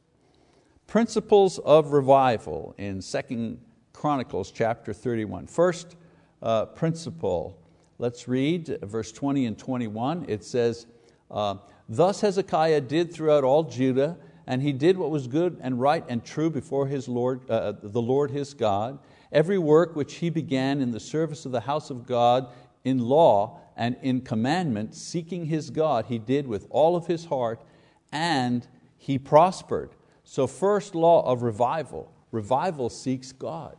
principles 0.96 1.60
of 1.60 1.92
revival 1.92 2.74
in 2.78 3.02
2 3.02 3.58
Chronicles 3.92 4.50
chapter 4.50 4.94
31. 4.94 5.48
First 5.48 5.98
uh, 6.42 6.68
principle, 6.68 7.60
let's 7.98 8.30
read 8.30 8.80
verse 8.82 9.12
20 9.12 9.46
and 9.46 9.58
21. 9.58 10.26
It 10.30 10.44
says, 10.44 10.86
uh, 11.30 11.56
Thus 11.90 12.22
Hezekiah 12.22 12.80
did 12.80 13.14
throughout 13.14 13.44
all 13.44 13.64
Judah, 13.64 14.18
and 14.48 14.62
he 14.62 14.72
did 14.72 14.98
what 14.98 15.12
was 15.12 15.28
good 15.28 15.58
and 15.62 15.82
right 15.82 16.06
and 16.08 16.24
true 16.24 16.50
before 16.50 16.88
his 16.88 17.10
Lord, 17.10 17.42
uh, 17.50 17.74
the 17.82 18.02
Lord 18.02 18.32
his 18.32 18.54
God. 18.54 19.00
Every 19.32 19.58
work 19.58 19.98
which 19.98 20.16
he 20.16 20.30
began 20.30 20.82
in 20.82 20.92
the 20.92 21.00
service 21.02 21.46
of 21.46 21.52
the 21.52 21.60
house 21.60 21.90
of 21.90 22.06
God 22.06 22.54
in 22.84 23.00
law 23.00 23.60
and 23.76 23.98
in 24.02 24.22
commandment, 24.22 24.96
seeking 24.96 25.46
his 25.46 25.70
God, 25.72 26.06
he 26.06 26.20
did 26.20 26.48
with 26.48 26.68
all 26.70 26.96
of 26.96 27.08
his 27.08 27.26
heart, 27.26 27.60
and 28.12 28.68
he 28.98 29.18
prospered. 29.18 29.91
So, 30.24 30.48
first 30.48 30.96
law 30.96 31.26
of 31.26 31.44
revival 31.44 32.12
revival 32.32 32.89
seeks 32.89 33.32
God. 33.32 33.78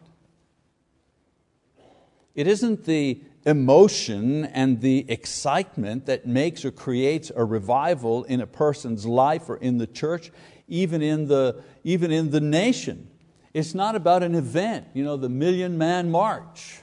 It 2.35 2.47
isn't 2.47 2.85
the 2.85 3.21
emotion 3.45 4.45
and 4.45 4.81
the 4.81 5.05
excitement 5.09 6.07
that 6.07 6.27
makes 6.27 6.65
or 6.65 6.71
creates 6.71 7.31
a 7.35 7.45
revival 7.45 8.25
in 8.25 8.41
a 8.41 8.47
person's 8.47 9.07
life 9.07 9.49
or 9.49 9.57
in 9.57 9.79
the 9.79 9.87
church, 9.87 10.33
even 10.69 11.01
in 11.01 11.29
the, 11.29 11.63
even 11.85 12.11
in 12.11 12.31
the 12.31 12.41
nation. 12.41 13.09
It's 13.55 13.75
not 13.75 13.95
about 13.95 14.23
an 14.23 14.35
event, 14.35 14.89
you 14.93 15.05
know, 15.05 15.17
the 15.17 15.29
Million 15.29 15.79
Man 15.79 16.11
March. 16.11 16.81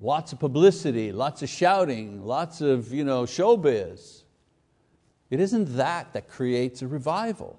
Lots 0.00 0.32
of 0.32 0.40
publicity, 0.40 1.12
lots 1.12 1.42
of 1.42 1.48
shouting, 1.48 2.24
lots 2.24 2.60
of 2.60 2.92
you 2.92 3.04
know, 3.04 3.24
showbiz. 3.24 4.22
It 5.30 5.40
isn't 5.40 5.76
that 5.76 6.12
that 6.12 6.28
creates 6.28 6.82
a 6.82 6.86
revival. 6.86 7.58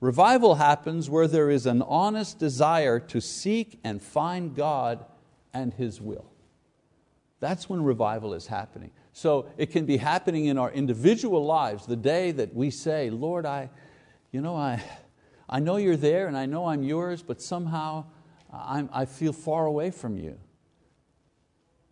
Revival 0.00 0.56
happens 0.56 1.08
where 1.08 1.26
there 1.26 1.50
is 1.50 1.66
an 1.66 1.82
honest 1.82 2.38
desire 2.38 3.00
to 3.00 3.20
seek 3.20 3.78
and 3.82 4.02
find 4.02 4.54
God 4.54 5.04
and 5.54 5.72
His 5.72 6.00
will. 6.00 6.26
That's 7.40 7.68
when 7.68 7.82
revival 7.82 8.34
is 8.34 8.46
happening. 8.46 8.90
So 9.12 9.46
it 9.56 9.70
can 9.70 9.86
be 9.86 9.96
happening 9.96 10.46
in 10.46 10.58
our 10.58 10.70
individual 10.70 11.44
lives 11.44 11.86
the 11.86 11.96
day 11.96 12.32
that 12.32 12.54
we 12.54 12.70
say, 12.70 13.08
Lord, 13.08 13.46
I, 13.46 13.70
you 14.32 14.42
know, 14.42 14.56
I, 14.56 14.82
I 15.48 15.60
know 15.60 15.76
you're 15.76 15.96
there 15.96 16.26
and 16.26 16.36
I 16.36 16.44
know 16.44 16.66
I'm 16.66 16.82
yours, 16.82 17.22
but 17.22 17.40
somehow 17.40 18.04
I'm, 18.52 18.90
I 18.92 19.06
feel 19.06 19.32
far 19.32 19.64
away 19.64 19.90
from 19.90 20.18
you. 20.18 20.38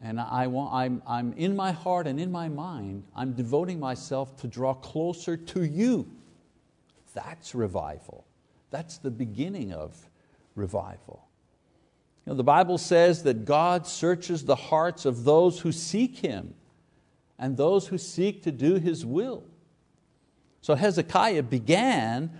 And 0.05 0.21
I 0.21 0.49
want, 0.49 0.75
I'm, 0.75 1.03
I'm 1.07 1.33
in 1.33 1.57
my 1.57 1.73
heart 1.73 2.07
and 2.07 2.21
in 2.21 2.31
my 2.31 2.47
mind, 2.47 3.05
I'm 3.17 3.33
devoting 3.33 3.81
myself 3.81 4.37
to 4.43 4.47
draw 4.47 4.75
closer 4.75 5.35
to 5.35 5.65
you. 5.65 6.07
That's 7.15 7.55
revival. 7.55 8.27
That's 8.71 8.99
the 8.99 9.11
beginning 9.11 9.73
of 9.73 9.97
revival. 10.55 11.27
You 12.27 12.33
know, 12.33 12.37
the 12.37 12.45
Bible 12.45 12.77
says 12.77 13.23
that 13.23 13.47
God 13.47 13.87
searches 13.87 14.45
the 14.45 14.57
hearts 14.57 15.07
of 15.07 15.25
those 15.25 15.61
who 15.61 15.73
seek 15.73 16.19
Him 16.19 16.53
and 17.39 17.57
those 17.57 17.87
who 17.87 17.97
seek 17.97 18.43
to 18.43 18.53
do 18.53 18.75
His 18.75 19.07
will. 19.07 19.45
So 20.61 20.75
Hezekiah 20.75 21.45
began 21.45 22.31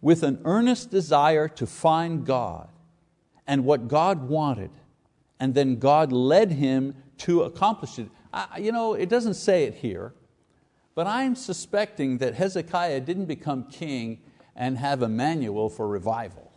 with 0.00 0.22
an 0.22 0.40
earnest 0.46 0.90
desire 0.90 1.48
to 1.48 1.66
find 1.66 2.24
God 2.24 2.68
and 3.46 3.66
what 3.66 3.88
God 3.88 4.28
wanted, 4.28 4.70
and 5.38 5.54
then 5.54 5.76
God 5.76 6.12
led 6.12 6.52
him 6.52 6.94
to 7.20 7.42
accomplish 7.42 7.98
it. 7.98 8.08
I, 8.32 8.58
you 8.58 8.72
know, 8.72 8.94
it 8.94 9.08
doesn't 9.08 9.34
say 9.34 9.64
it 9.64 9.74
here, 9.74 10.12
but 10.94 11.06
I'm 11.06 11.34
suspecting 11.34 12.18
that 12.18 12.34
Hezekiah 12.34 13.00
didn't 13.00 13.26
become 13.26 13.64
king 13.64 14.20
and 14.56 14.78
have 14.78 15.02
a 15.02 15.08
manual 15.08 15.68
for 15.68 15.88
revival. 15.88 16.50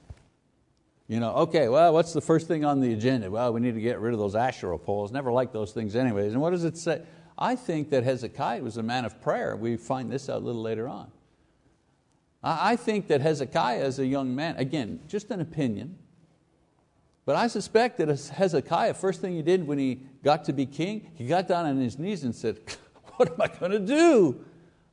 You 1.07 1.19
know, 1.19 1.33
okay, 1.33 1.67
well, 1.67 1.93
what's 1.93 2.13
the 2.13 2.21
first 2.21 2.47
thing 2.47 2.63
on 2.63 2.79
the 2.79 2.93
agenda? 2.93 3.29
Well, 3.29 3.53
we 3.53 3.59
need 3.59 3.75
to 3.75 3.81
get 3.81 3.99
rid 3.99 4.13
of 4.13 4.19
those 4.19 4.35
Asherah 4.35 4.79
poles. 4.79 5.11
Never 5.11 5.31
liked 5.31 5.53
those 5.53 5.71
things 5.71 5.95
anyways. 5.95 6.33
And 6.33 6.41
what 6.41 6.51
does 6.51 6.63
it 6.63 6.77
say? 6.77 7.01
I 7.37 7.55
think 7.55 7.89
that 7.89 8.03
Hezekiah 8.03 8.61
was 8.61 8.77
a 8.77 8.83
man 8.83 9.05
of 9.05 9.21
prayer. 9.21 9.55
We 9.55 9.75
find 9.75 10.11
this 10.11 10.29
out 10.29 10.37
a 10.37 10.45
little 10.45 10.61
later 10.61 10.87
on. 10.87 11.11
I 12.41 12.75
think 12.75 13.07
that 13.07 13.21
Hezekiah 13.21 13.81
as 13.81 13.99
a 13.99 14.05
young 14.05 14.35
man, 14.35 14.57
again, 14.57 14.99
just 15.07 15.31
an 15.31 15.39
opinion, 15.39 15.97
but 17.25 17.35
I 17.35 17.47
suspect 17.47 17.97
that 17.97 18.09
Hezekiah, 18.09 18.93
first 18.95 19.21
thing 19.21 19.35
he 19.35 19.41
did 19.41 19.65
when 19.65 19.77
he 19.77 20.01
got 20.23 20.43
to 20.45 20.53
be 20.53 20.65
king, 20.65 21.11
he 21.15 21.25
got 21.25 21.47
down 21.47 21.65
on 21.65 21.77
his 21.77 21.97
knees 21.97 22.23
and 22.23 22.35
said, 22.35 22.59
what 23.15 23.31
am 23.31 23.41
I 23.41 23.47
going 23.47 23.71
to 23.71 23.79
do? 23.79 24.43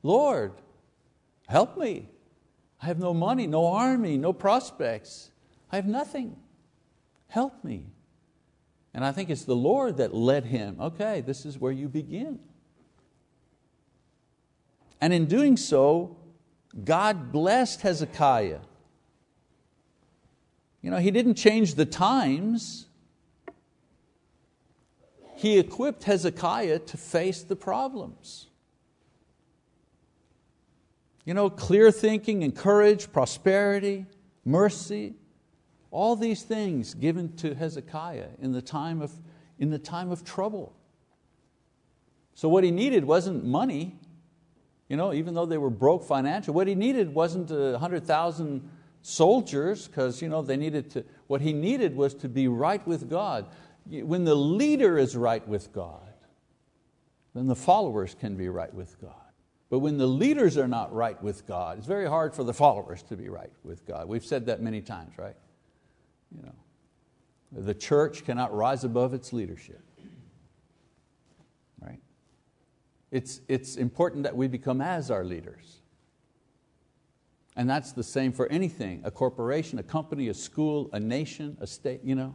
Lord, 0.03 0.53
help 1.49 1.77
me. 1.77 2.09
I 2.83 2.87
have 2.87 2.99
no 2.99 3.13
money, 3.13 3.47
no 3.47 3.67
army, 3.67 4.17
no 4.17 4.33
prospects. 4.33 5.31
I 5.73 5.77
have 5.77 5.87
nothing. 5.87 6.37
Help 7.29 7.65
me. 7.65 7.87
And 8.95 9.05
I 9.05 9.13
think 9.13 9.31
it's 9.31 9.45
the 9.45 9.57
Lord 9.57 9.99
that 9.99 10.15
led 10.15 10.47
him. 10.47 10.77
Okay, 10.81 11.21
this 11.21 11.45
is 11.45 11.59
where 11.59 11.73
you 11.73 11.89
begin. 11.89 12.39
And 15.01 15.13
in 15.13 15.27
doing 15.27 15.57
so, 15.57 16.17
God 16.85 17.33
blessed 17.33 17.83
Hezekiah. 17.83 18.61
You 20.83 20.91
know, 20.91 20.99
he 20.99 21.11
didn't 21.11 21.35
change 21.35 21.75
the 21.75 21.85
times. 21.85 22.87
He 25.37 25.59
equipped 25.59 26.05
Hezekiah 26.05 26.81
to 26.81 26.97
face 26.97 27.43
the 27.43 27.57
problems. 27.57 28.47
You 31.25 31.35
know, 31.35 31.51
clear 31.51 31.93
thinking 31.93 32.43
and 32.45 32.55
courage, 32.55 33.13
prosperity, 33.13 34.07
mercy, 34.45 35.15
all 35.91 36.17
these 36.17 36.43
things 36.43 36.95
given 36.95 37.37
to 37.37 37.55
Hezekiah 37.55 38.29
in 38.41 38.53
the 38.53 38.63
time 38.63 39.03
of, 39.03 39.13
in 39.59 39.71
the 39.71 39.79
time 39.79 40.11
of 40.11 40.25
trouble. 40.25 40.75
So 42.35 42.49
what 42.49 42.65
he 42.65 42.71
needed 42.71 43.05
wasn't 43.05 43.45
money, 43.45 43.97
you 44.89 44.97
know, 44.97 45.13
even 45.13 45.35
though 45.35 45.47
they 45.47 45.59
were 45.59 45.71
broke 45.71 46.05
financially, 46.05 46.55
what 46.55 46.67
he 46.67 46.75
needed 46.75 47.15
wasn't 47.15 47.51
a 47.51 47.79
hundred 47.79 48.05
thousand 48.07 48.69
soldiers, 49.03 49.87
because 49.87 50.21
you 50.21 50.29
know, 50.29 50.43
they 50.43 50.57
needed 50.57 50.91
to, 50.91 51.05
what 51.27 51.41
he 51.41 51.53
needed 51.53 51.97
was 51.97 52.15
to 52.15 52.29
be 52.29 52.49
right 52.49 52.87
with 52.87 53.09
God. 53.09 53.47
When 53.87 54.25
the 54.25 54.35
leader 54.35 54.99
is 54.99 55.17
right 55.17 55.47
with 55.47 55.73
God, 55.73 56.13
then 57.35 57.47
the 57.47 57.57
followers 57.57 58.15
can 58.19 58.37
be 58.37 58.49
right 58.49 58.73
with 58.73 59.01
God. 59.01 59.15
But 59.71 59.79
when 59.79 59.99
the 59.99 60.07
leaders 60.07 60.59
are 60.59 60.67
not 60.67 60.93
right 60.93 61.21
with 61.23 61.47
God, 61.47 61.79
it's 61.79 61.87
very 61.87 62.09
hard 62.09 62.35
for 62.35 62.43
the 62.43 62.53
followers 62.53 63.03
to 63.05 63.17
be 63.17 63.29
right 63.29 63.53
with 63.63 63.87
God. 63.87 64.09
We've 64.09 64.25
said 64.25 64.47
that 64.47 64.61
many 64.61 64.81
times, 64.81 65.17
right? 65.17 65.37
You 66.35 66.43
know, 66.43 66.55
the 67.53 67.75
church 67.75 68.25
cannot 68.25 68.55
rise 68.55 68.83
above 68.83 69.15
its 69.15 69.33
leadership. 69.33 69.81
Right? 71.81 72.01
It's, 73.13 73.41
it's 73.49 73.77
important 73.77 74.25
that 74.25 74.37
we 74.37 74.49
become 74.49 74.81
as 74.81 75.11
our 75.11 75.25
leaders. 75.25 75.80
And 77.57 77.69
that's 77.69 77.93
the 77.93 78.03
same 78.03 78.33
for 78.33 78.47
anything, 78.49 79.03
a 79.05 79.11
corporation, 79.11 79.79
a 79.79 79.83
company, 79.83 80.29
a 80.29 80.35
school, 80.35 80.89
a 80.93 81.01
nation, 81.01 81.57
a 81.61 81.67
state, 81.67 82.01
you 82.05 82.15
know. 82.15 82.35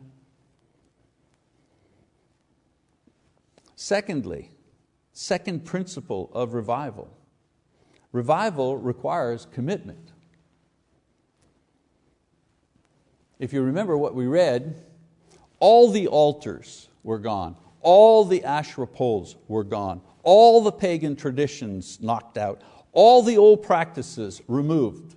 Secondly, 3.75 4.51
second 5.13 5.65
principle 5.65 6.29
of 6.33 6.53
revival. 6.53 7.09
Revival 8.11 8.77
requires 8.77 9.47
commitment. 9.51 10.11
If 13.39 13.51
you 13.51 13.61
remember 13.61 13.97
what 13.97 14.15
we 14.15 14.27
read, 14.27 14.81
all 15.59 15.91
the 15.91 16.07
altars 16.07 16.87
were 17.03 17.19
gone, 17.19 17.57
all 17.81 18.23
the 18.23 18.43
Asherah 18.43 18.87
poles 18.87 19.35
were 19.47 19.63
gone, 19.63 20.01
all 20.23 20.61
the 20.61 20.71
pagan 20.71 21.15
traditions 21.15 21.99
knocked 22.01 22.37
out, 22.37 22.61
all 22.95 23.21
the 23.21 23.37
old 23.37 23.61
practices 23.61 24.41
removed. 24.47 25.15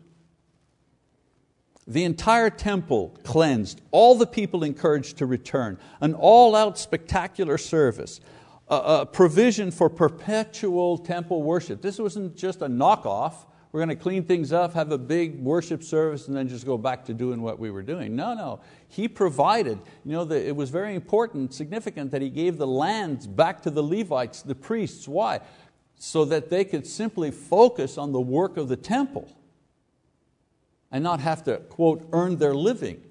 The 1.87 2.05
entire 2.05 2.51
temple 2.51 3.17
cleansed, 3.25 3.81
all 3.93 4.15
the 4.15 4.27
people 4.27 4.63
encouraged 4.63 5.17
to 5.19 5.27
return, 5.27 5.79
an 6.03 6.13
all 6.13 6.55
out 6.55 6.79
spectacular 6.79 7.57
service, 7.57 8.21
a, 8.69 9.07
provision 9.07 9.71
for 9.71 9.89
perpetual 9.89 10.99
temple 10.99 11.43
worship. 11.43 11.81
This 11.81 11.99
wasn't 11.99 12.37
just 12.37 12.61
a 12.61 12.67
knockoff, 12.67 13.47
we're 13.71 13.81
going 13.81 13.97
to 13.97 14.03
clean 14.03 14.25
things 14.25 14.53
up, 14.53 14.73
have 14.75 14.93
a 14.93 14.99
big 14.99 15.43
worship 15.43 15.83
service, 15.83 16.27
and 16.29 16.37
then 16.37 16.49
just 16.49 16.65
go 16.65 16.79
back 16.79 17.05
to 17.05 17.15
doing 17.15 17.43
what 17.43 17.59
we 17.59 17.71
were 17.71 17.83
doing. 17.83 18.17
No, 18.17 18.33
no. 18.33 18.61
He 18.89 19.09
provided, 19.09 19.79
you 20.05 20.13
know, 20.13 20.25
the, 20.25 20.47
it 20.47 20.57
was 20.57 20.71
very 20.71 20.95
important, 20.95 21.53
significant 21.53 22.11
that 22.13 22.23
He 22.23 22.31
gave 22.31 22.57
the 22.57 22.67
lands 22.67 23.27
back 23.27 23.61
to 23.63 23.71
the 23.71 23.83
Levites, 23.83 24.41
the 24.41 24.55
priests. 24.55 25.07
Why? 25.07 25.41
So 25.99 26.25
that 26.27 26.49
they 26.49 26.65
could 26.65 26.87
simply 26.87 27.31
focus 27.31 27.99
on 27.99 28.13
the 28.13 28.21
work 28.21 28.57
of 28.57 28.69
the 28.69 28.77
temple 28.77 29.37
and 30.91 31.03
not 31.03 31.21
have 31.21 31.45
to, 31.45 31.59
quote, 31.59 32.09
earn 32.13 32.37
their 32.37 32.55
living. 32.55 33.03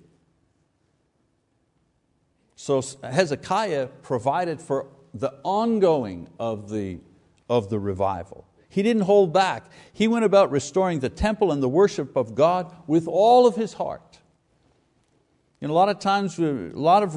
So 2.55 2.81
Hezekiah 3.03 3.87
provided 4.01 4.59
for 4.61 4.87
the 5.13 5.33
ongoing 5.43 6.27
of 6.39 6.69
the, 6.69 6.99
of 7.49 7.69
the 7.69 7.77
revival. 7.77 8.47
He 8.69 8.83
didn't 8.83 9.03
hold 9.03 9.33
back. 9.33 9.65
He 9.93 10.07
went 10.07 10.25
about 10.25 10.51
restoring 10.51 10.99
the 10.99 11.09
temple 11.09 11.51
and 11.51 11.61
the 11.61 11.69
worship 11.69 12.15
of 12.15 12.35
God 12.35 12.75
with 12.87 13.07
all 13.07 13.47
of 13.47 13.55
his 13.55 13.73
heart. 13.73 14.19
You 15.59 15.67
know, 15.67 15.73
a 15.73 15.75
lot 15.75 15.89
of 15.89 15.99
times, 15.99 16.39
uh, 16.39 16.71
a 16.73 16.79
lot 16.79 17.01
of 17.01 17.13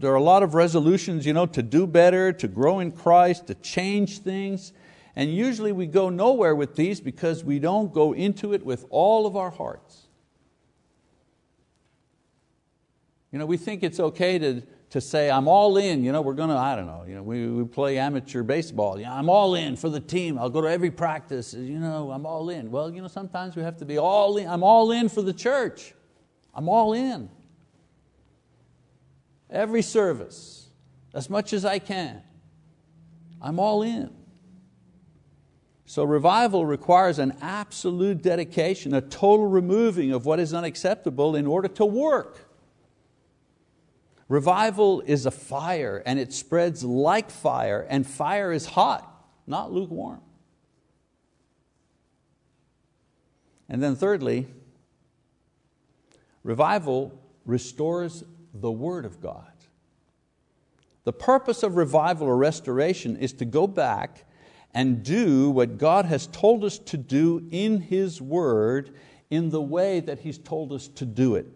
there 0.00 0.12
are 0.12 0.16
a 0.16 0.22
lot 0.22 0.42
of 0.42 0.54
resolutions 0.54 1.24
you 1.24 1.32
know, 1.32 1.46
to 1.46 1.62
do 1.62 1.86
better, 1.86 2.32
to 2.32 2.48
grow 2.48 2.80
in 2.80 2.92
Christ, 2.92 3.46
to 3.46 3.54
change 3.54 4.18
things. 4.18 4.72
And 5.16 5.34
usually 5.34 5.72
we 5.72 5.86
go 5.86 6.08
nowhere 6.08 6.54
with 6.54 6.76
these 6.76 7.00
because 7.00 7.44
we 7.44 7.58
don't 7.58 7.92
go 7.92 8.12
into 8.12 8.52
it 8.54 8.64
with 8.64 8.86
all 8.90 9.26
of 9.26 9.36
our 9.36 9.50
hearts. 9.50 10.06
You 13.32 13.38
know, 13.38 13.46
we 13.46 13.56
think 13.56 13.82
it's 13.82 14.00
okay 14.00 14.38
to, 14.38 14.62
to 14.90 15.00
say, 15.00 15.30
I'm 15.30 15.46
all 15.46 15.76
in, 15.76 16.02
you 16.02 16.10
know, 16.10 16.20
we're 16.20 16.34
going 16.34 16.48
to, 16.48 16.56
I 16.56 16.74
don't 16.74 16.86
know, 16.86 17.04
you 17.06 17.14
know, 17.14 17.22
we, 17.22 17.46
we 17.46 17.64
play 17.64 17.98
amateur 17.98 18.42
baseball. 18.42 18.98
You 18.98 19.04
know, 19.04 19.12
I'm 19.12 19.28
all 19.28 19.54
in 19.54 19.76
for 19.76 19.88
the 19.88 20.00
team. 20.00 20.38
I'll 20.38 20.50
go 20.50 20.60
to 20.60 20.68
every 20.68 20.90
practice. 20.90 21.54
You 21.54 21.78
know, 21.78 22.10
I'm 22.10 22.26
all 22.26 22.50
in. 22.50 22.70
Well, 22.70 22.92
you 22.92 23.00
know, 23.00 23.08
sometimes 23.08 23.54
we 23.54 23.62
have 23.62 23.76
to 23.78 23.84
be 23.84 23.98
all 23.98 24.36
in. 24.36 24.48
I'm 24.48 24.64
all 24.64 24.90
in 24.90 25.08
for 25.08 25.22
the 25.22 25.32
church. 25.32 25.94
I'm 26.54 26.68
all 26.68 26.92
in. 26.92 27.30
Every 29.48 29.82
service, 29.82 30.68
as 31.14 31.30
much 31.30 31.52
as 31.52 31.64
I 31.64 31.78
can. 31.78 32.22
I'm 33.40 33.58
all 33.58 33.82
in. 33.82 34.10
So 35.90 36.04
revival 36.04 36.66
requires 36.66 37.18
an 37.18 37.36
absolute 37.40 38.22
dedication, 38.22 38.94
a 38.94 39.00
total 39.00 39.48
removing 39.48 40.12
of 40.12 40.24
what 40.24 40.38
is 40.38 40.54
unacceptable 40.54 41.34
in 41.34 41.48
order 41.48 41.66
to 41.66 41.84
work. 41.84 42.48
Revival 44.28 45.00
is 45.00 45.26
a 45.26 45.32
fire 45.32 46.00
and 46.06 46.16
it 46.20 46.32
spreads 46.32 46.84
like 46.84 47.28
fire, 47.28 47.84
and 47.90 48.06
fire 48.06 48.52
is 48.52 48.66
hot, 48.66 49.26
not 49.48 49.72
lukewarm. 49.72 50.20
And 53.68 53.82
then, 53.82 53.96
thirdly, 53.96 54.46
revival 56.44 57.20
restores 57.44 58.22
the 58.54 58.70
Word 58.70 59.04
of 59.04 59.20
God. 59.20 59.50
The 61.02 61.12
purpose 61.12 61.64
of 61.64 61.74
revival 61.74 62.28
or 62.28 62.36
restoration 62.36 63.16
is 63.16 63.32
to 63.32 63.44
go 63.44 63.66
back 63.66 64.24
and 64.72 65.02
do 65.02 65.50
what 65.50 65.78
God 65.78 66.04
has 66.06 66.26
told 66.26 66.64
us 66.64 66.78
to 66.78 66.96
do 66.96 67.46
in 67.50 67.80
His 67.80 68.20
Word 68.20 68.94
in 69.30 69.50
the 69.50 69.62
way 69.62 70.00
that 70.00 70.20
He's 70.20 70.38
told 70.38 70.72
us 70.72 70.88
to 70.88 71.04
do 71.04 71.34
it. 71.34 71.46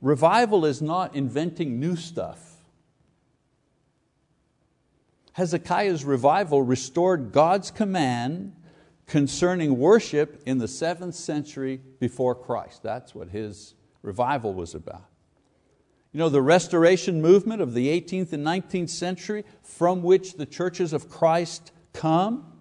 Revival 0.00 0.64
is 0.64 0.80
not 0.80 1.14
inventing 1.14 1.78
new 1.78 1.96
stuff. 1.96 2.50
Hezekiah's 5.32 6.04
revival 6.04 6.62
restored 6.62 7.32
God's 7.32 7.70
command 7.70 8.54
concerning 9.06 9.78
worship 9.78 10.42
in 10.46 10.58
the 10.58 10.68
seventh 10.68 11.14
century 11.14 11.80
before 11.98 12.34
Christ. 12.34 12.82
That's 12.82 13.14
what 13.14 13.28
his 13.28 13.74
revival 14.02 14.54
was 14.54 14.74
about. 14.74 15.04
You 16.12 16.18
know, 16.18 16.28
the 16.28 16.42
restoration 16.42 17.22
movement 17.22 17.60
of 17.60 17.74
the 17.74 17.88
18th 17.88 18.32
and 18.32 18.44
19th 18.44 18.90
century 18.90 19.44
from 19.62 20.02
which 20.02 20.34
the 20.34 20.46
churches 20.46 20.92
of 20.92 21.08
Christ 21.08 21.72
come, 21.92 22.52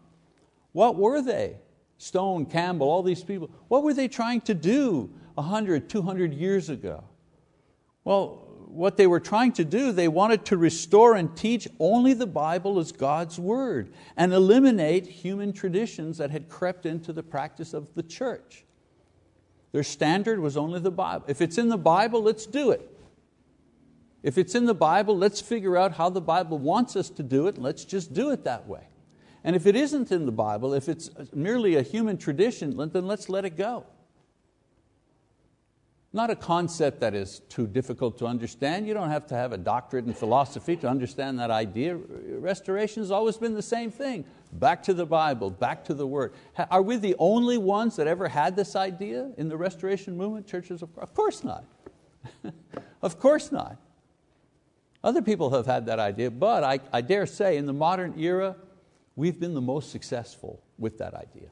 what 0.71 0.95
were 0.95 1.21
they? 1.21 1.57
Stone, 1.97 2.45
Campbell, 2.45 2.89
all 2.89 3.03
these 3.03 3.23
people, 3.23 3.49
what 3.67 3.83
were 3.83 3.93
they 3.93 4.07
trying 4.07 4.41
to 4.41 4.53
do 4.53 5.09
100, 5.35 5.89
200 5.89 6.33
years 6.33 6.69
ago? 6.69 7.03
Well, 8.03 8.45
what 8.67 8.97
they 8.97 9.07
were 9.07 9.19
trying 9.19 9.51
to 9.53 9.65
do, 9.65 9.91
they 9.91 10.07
wanted 10.07 10.45
to 10.45 10.57
restore 10.57 11.15
and 11.15 11.35
teach 11.35 11.67
only 11.79 12.13
the 12.13 12.27
Bible 12.27 12.79
as 12.79 12.91
God's 12.91 13.39
word 13.39 13.91
and 14.15 14.31
eliminate 14.31 15.07
human 15.07 15.51
traditions 15.51 16.19
that 16.19 16.29
had 16.29 16.49
crept 16.49 16.85
into 16.85 17.11
the 17.11 17.23
practice 17.23 17.73
of 17.73 17.93
the 17.95 18.03
church. 18.03 18.63
Their 19.71 19.83
standard 19.83 20.39
was 20.39 20.55
only 20.55 20.79
the 20.79 20.91
Bible. 20.91 21.25
If 21.27 21.41
it's 21.41 21.57
in 21.57 21.69
the 21.69 21.77
Bible, 21.77 22.21
let's 22.21 22.45
do 22.45 22.71
it. 22.71 22.87
If 24.21 24.37
it's 24.37 24.53
in 24.53 24.65
the 24.65 24.75
Bible, 24.75 25.17
let's 25.17 25.41
figure 25.41 25.77
out 25.77 25.93
how 25.93 26.09
the 26.09 26.21
Bible 26.21 26.57
wants 26.57 26.95
us 26.95 27.09
to 27.11 27.23
do 27.23 27.47
it, 27.47 27.55
and 27.55 27.63
let's 27.63 27.85
just 27.85 28.13
do 28.13 28.31
it 28.31 28.43
that 28.43 28.67
way. 28.67 28.88
And 29.43 29.55
if 29.55 29.65
it 29.65 29.75
isn't 29.75 30.11
in 30.11 30.25
the 30.25 30.31
Bible, 30.31 30.73
if 30.73 30.89
it's 30.89 31.09
merely 31.33 31.75
a 31.75 31.81
human 31.81 32.17
tradition, 32.17 32.75
then 32.91 33.07
let's 33.07 33.29
let 33.29 33.45
it 33.45 33.55
go. 33.55 33.85
Not 36.11 36.31
a 36.31 36.35
concept 36.35 37.01
that 37.01 37.13
is 37.13 37.41
too 37.49 37.67
difficult 37.67 38.17
to 38.17 38.25
understand. 38.25 38.87
You 38.87 38.95
don't 38.95 39.11
have 39.11 39.27
to 39.27 39.35
have 39.35 39.53
a 39.53 39.57
doctorate 39.57 40.05
in 40.05 40.13
philosophy 40.13 40.75
to 40.77 40.89
understand 40.89 41.37
that 41.39 41.51
idea. 41.51 41.95
Restoration 41.95 43.03
has 43.03 43.11
always 43.11 43.37
been 43.37 43.53
the 43.53 43.61
same 43.61 43.91
thing. 43.91 44.25
Back 44.53 44.81
to 44.83 44.95
the 44.95 45.05
Bible, 45.05 45.51
back 45.51 45.85
to 45.85 45.93
the 45.93 46.07
Word. 46.07 46.33
Are 46.71 46.81
we 46.81 46.97
the 46.97 47.15
only 47.19 47.59
ones 47.59 47.95
that 47.97 48.07
ever 48.07 48.27
had 48.27 48.55
this 48.55 48.75
idea 48.75 49.31
in 49.37 49.49
the 49.49 49.57
Restoration 49.57 50.17
movement, 50.17 50.47
churches 50.47 50.81
of 50.81 50.89
Of 50.97 51.13
course 51.13 51.43
not. 51.43 51.63
of 53.03 53.19
course 53.19 53.51
not. 53.51 53.77
Other 55.03 55.21
people 55.21 55.51
have 55.51 55.67
had 55.67 55.85
that 55.85 55.99
idea, 55.99 56.31
but 56.31 56.63
I, 56.63 56.79
I 56.91 57.01
dare 57.01 57.27
say 57.27 57.57
in 57.57 57.67
the 57.67 57.73
modern 57.73 58.19
era, 58.19 58.55
we've 59.19 59.37
been 59.37 59.53
the 59.53 59.61
most 59.61 59.91
successful 59.91 60.63
with 60.77 60.97
that 60.99 61.13
idea. 61.13 61.49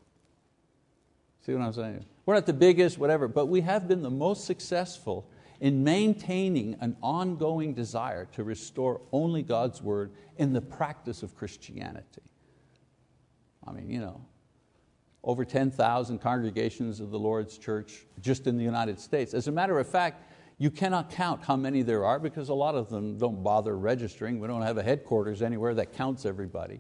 See 1.46 1.54
what 1.54 1.62
I'm 1.62 1.74
saying? 1.74 2.06
We're 2.26 2.36
not 2.36 2.46
the 2.46 2.54
biggest, 2.54 2.98
whatever, 2.98 3.28
but 3.28 3.48
we 3.48 3.60
have 3.60 3.90
been 3.90 4.02
the 4.02 4.10
most 4.10 4.46
successful 4.46 5.30
in 5.60 5.84
maintaining 5.84 6.78
an 6.80 6.96
ongoing 7.04 7.74
desire 7.74 8.26
to 8.34 8.46
restore 8.46 9.02
only 9.12 9.44
God's 9.44 9.82
word 9.82 10.12
in 10.38 10.54
the 10.54 10.62
practice 10.62 11.24
of 11.24 11.36
Christianity. 11.36 12.22
I 13.68 13.74
mean, 13.74 13.90
you 13.90 14.00
know, 14.00 14.22
over 15.22 15.44
10,000 15.44 16.20
congregations 16.20 17.02
of 17.02 17.12
the 17.12 17.20
Lord's 17.20 17.58
church 17.58 18.06
just 18.22 18.48
in 18.48 18.56
the 18.56 18.64
United 18.64 18.98
States. 18.98 19.34
As 19.34 19.50
a 19.50 19.52
matter 19.52 19.78
of 19.78 19.90
fact, 19.90 20.32
you 20.58 20.72
cannot 20.72 21.10
count 21.10 21.44
how 21.44 21.58
many 21.58 21.82
there 21.82 22.06
are 22.06 22.18
because 22.18 22.48
a 22.48 22.54
lot 22.54 22.76
of 22.76 22.90
them 22.90 23.18
don't 23.18 23.44
bother 23.44 23.78
registering. 23.78 24.40
We 24.40 24.48
don't 24.48 24.62
have 24.62 24.78
a 24.78 24.84
headquarters 24.84 25.42
anywhere 25.42 25.74
that 25.74 25.92
counts 25.92 26.26
everybody. 26.26 26.80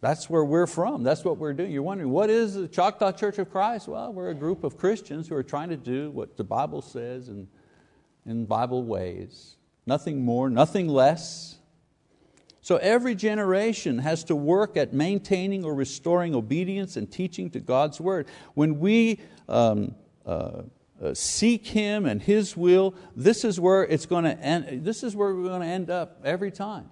That's 0.00 0.30
where 0.30 0.44
we're 0.44 0.66
from. 0.66 1.02
That's 1.02 1.24
what 1.24 1.36
we're 1.36 1.52
doing. 1.52 1.70
You're 1.70 1.82
wondering, 1.82 2.10
what 2.10 2.30
is 2.30 2.54
the 2.54 2.68
Choctaw 2.68 3.12
Church 3.12 3.38
of 3.38 3.50
Christ? 3.50 3.86
Well, 3.86 4.12
we're 4.12 4.30
a 4.30 4.34
group 4.34 4.64
of 4.64 4.78
Christians 4.78 5.28
who 5.28 5.34
are 5.34 5.42
trying 5.42 5.68
to 5.68 5.76
do 5.76 6.10
what 6.10 6.38
the 6.38 6.44
Bible 6.44 6.80
says 6.80 7.28
in, 7.28 7.46
in 8.24 8.46
Bible 8.46 8.84
ways. 8.84 9.56
Nothing 9.86 10.24
more, 10.24 10.48
nothing 10.48 10.88
less. 10.88 11.58
So 12.62 12.76
every 12.76 13.14
generation 13.14 13.98
has 13.98 14.24
to 14.24 14.36
work 14.36 14.76
at 14.76 14.94
maintaining 14.94 15.64
or 15.64 15.74
restoring 15.74 16.34
obedience 16.34 16.96
and 16.96 17.10
teaching 17.10 17.50
to 17.50 17.60
God's 17.60 18.00
word. 18.00 18.26
When 18.54 18.80
we 18.80 19.20
um, 19.48 19.94
uh, 20.24 20.62
uh, 21.02 21.14
seek 21.14 21.66
Him 21.66 22.06
and 22.06 22.22
His 22.22 22.56
will, 22.56 22.94
this 23.16 23.44
is 23.44 23.60
where 23.60 23.84
it's 23.84 24.06
going 24.06 24.24
to 24.24 24.38
end. 24.38 24.84
This 24.84 25.02
is 25.02 25.14
where 25.14 25.34
we're 25.34 25.48
going 25.48 25.62
to 25.62 25.66
end 25.66 25.90
up 25.90 26.20
every 26.24 26.50
time. 26.50 26.90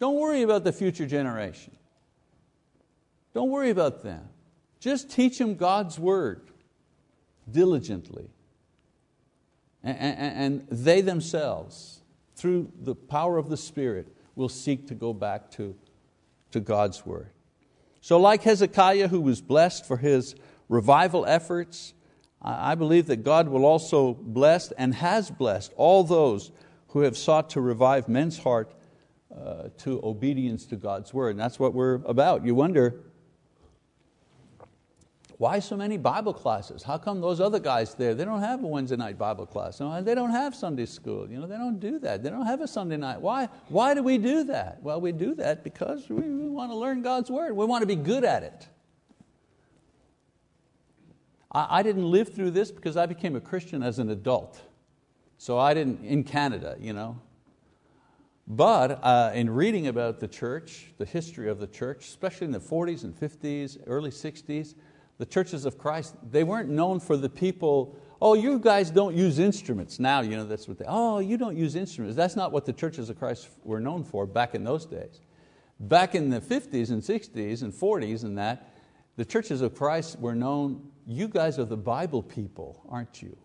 Don't 0.00 0.16
worry 0.16 0.42
about 0.42 0.64
the 0.64 0.72
future 0.72 1.06
generation. 1.06 1.76
Don't 3.34 3.50
worry 3.50 3.70
about 3.70 4.02
them. 4.02 4.28
Just 4.80 5.10
teach 5.10 5.38
them 5.38 5.54
God's 5.54 5.98
word 5.98 6.42
diligently. 7.50 8.28
And, 9.84 10.64
they 10.70 11.00
themselves, 11.00 12.02
through 12.36 12.70
the 12.80 12.94
power 12.94 13.36
of 13.36 13.48
the 13.48 13.56
Spirit, 13.56 14.14
will 14.36 14.48
seek 14.48 14.86
to 14.88 14.94
go 14.94 15.12
back 15.12 15.50
to, 15.52 15.74
to 16.52 16.60
God's 16.60 17.04
word. 17.04 17.30
So, 18.00 18.18
like 18.18 18.42
Hezekiah, 18.42 19.08
who 19.08 19.20
was 19.20 19.40
blessed 19.40 19.86
for 19.86 19.96
his 19.96 20.36
revival 20.68 21.26
efforts, 21.26 21.94
I 22.40 22.74
believe 22.74 23.06
that 23.06 23.22
God 23.24 23.48
will 23.48 23.64
also 23.64 24.14
bless 24.14 24.72
and 24.72 24.94
has 24.94 25.30
blessed 25.30 25.72
all 25.76 26.02
those 26.02 26.50
who 26.88 27.00
have 27.00 27.16
sought 27.16 27.50
to 27.50 27.60
revive 27.60 28.08
men's 28.08 28.38
heart 28.38 28.74
uh, 29.34 29.68
to 29.78 30.00
obedience 30.02 30.66
to 30.66 30.76
God's 30.76 31.14
word. 31.14 31.30
And 31.30 31.40
that's 31.40 31.58
what 31.58 31.74
we're 31.74 31.94
about. 32.04 32.44
You 32.44 32.54
wonder, 32.54 33.00
why 35.42 35.58
so 35.58 35.76
many 35.76 35.96
Bible 35.96 36.32
classes? 36.32 36.84
How 36.84 36.98
come 36.98 37.20
those 37.20 37.40
other 37.40 37.58
guys 37.58 37.96
there, 37.96 38.14
they 38.14 38.24
don't 38.24 38.42
have 38.42 38.62
a 38.62 38.66
Wednesday 38.68 38.94
night 38.94 39.18
Bible 39.18 39.44
class? 39.44 39.78
They 39.78 40.14
don't 40.14 40.30
have 40.30 40.54
Sunday 40.54 40.86
school. 40.86 41.28
You 41.28 41.40
know, 41.40 41.48
they 41.48 41.56
don't 41.56 41.80
do 41.80 41.98
that. 41.98 42.22
They 42.22 42.30
don't 42.30 42.46
have 42.46 42.60
a 42.60 42.68
Sunday 42.68 42.96
night. 42.96 43.20
Why, 43.20 43.48
why 43.66 43.92
do 43.94 44.04
we 44.04 44.18
do 44.18 44.44
that? 44.44 44.80
Well, 44.84 45.00
we 45.00 45.10
do 45.10 45.34
that 45.34 45.64
because 45.64 46.08
we, 46.08 46.28
we 46.28 46.48
want 46.48 46.70
to 46.70 46.76
learn 46.76 47.02
God's 47.02 47.28
Word. 47.28 47.56
We 47.56 47.66
want 47.66 47.82
to 47.82 47.88
be 47.88 47.96
good 47.96 48.22
at 48.22 48.44
it. 48.44 48.68
I, 51.50 51.78
I 51.78 51.82
didn't 51.82 52.08
live 52.08 52.32
through 52.32 52.52
this 52.52 52.70
because 52.70 52.96
I 52.96 53.06
became 53.06 53.34
a 53.34 53.40
Christian 53.40 53.82
as 53.82 53.98
an 53.98 54.10
adult. 54.10 54.60
So 55.38 55.58
I 55.58 55.74
didn't, 55.74 56.04
in 56.04 56.22
Canada, 56.22 56.76
you 56.78 56.92
know. 56.92 57.20
But 58.46 59.00
uh, 59.02 59.32
in 59.34 59.50
reading 59.50 59.88
about 59.88 60.20
the 60.20 60.28
church, 60.28 60.92
the 60.98 61.04
history 61.04 61.48
of 61.48 61.58
the 61.58 61.66
church, 61.66 62.06
especially 62.06 62.44
in 62.44 62.52
the 62.52 62.60
40s 62.60 63.02
and 63.02 63.12
50s, 63.12 63.78
early 63.88 64.10
60s, 64.10 64.76
the 65.18 65.26
churches 65.26 65.64
of 65.64 65.78
Christ, 65.78 66.14
they 66.30 66.44
weren't 66.44 66.68
known 66.68 67.00
for 67.00 67.16
the 67.16 67.28
people, 67.28 67.96
oh, 68.20 68.34
you 68.34 68.58
guys 68.58 68.90
don't 68.90 69.16
use 69.16 69.38
instruments. 69.38 69.98
Now, 69.98 70.20
you 70.20 70.36
know, 70.36 70.44
that's 70.44 70.68
what 70.68 70.78
they, 70.78 70.84
oh, 70.88 71.18
you 71.18 71.36
don't 71.36 71.56
use 71.56 71.74
instruments. 71.74 72.16
That's 72.16 72.36
not 72.36 72.52
what 72.52 72.64
the 72.64 72.72
churches 72.72 73.10
of 73.10 73.18
Christ 73.18 73.48
were 73.64 73.80
known 73.80 74.04
for 74.04 74.26
back 74.26 74.54
in 74.54 74.64
those 74.64 74.86
days. 74.86 75.20
Back 75.80 76.14
in 76.14 76.30
the 76.30 76.40
50s 76.40 76.90
and 76.90 77.02
60s 77.02 77.62
and 77.62 77.72
40s 77.72 78.22
and 78.22 78.38
that, 78.38 78.76
the 79.16 79.24
churches 79.24 79.60
of 79.60 79.74
Christ 79.74 80.18
were 80.18 80.34
known, 80.34 80.88
you 81.06 81.28
guys 81.28 81.58
are 81.58 81.64
the 81.64 81.76
Bible 81.76 82.22
people, 82.22 82.82
aren't 82.88 83.20
you? 83.20 83.36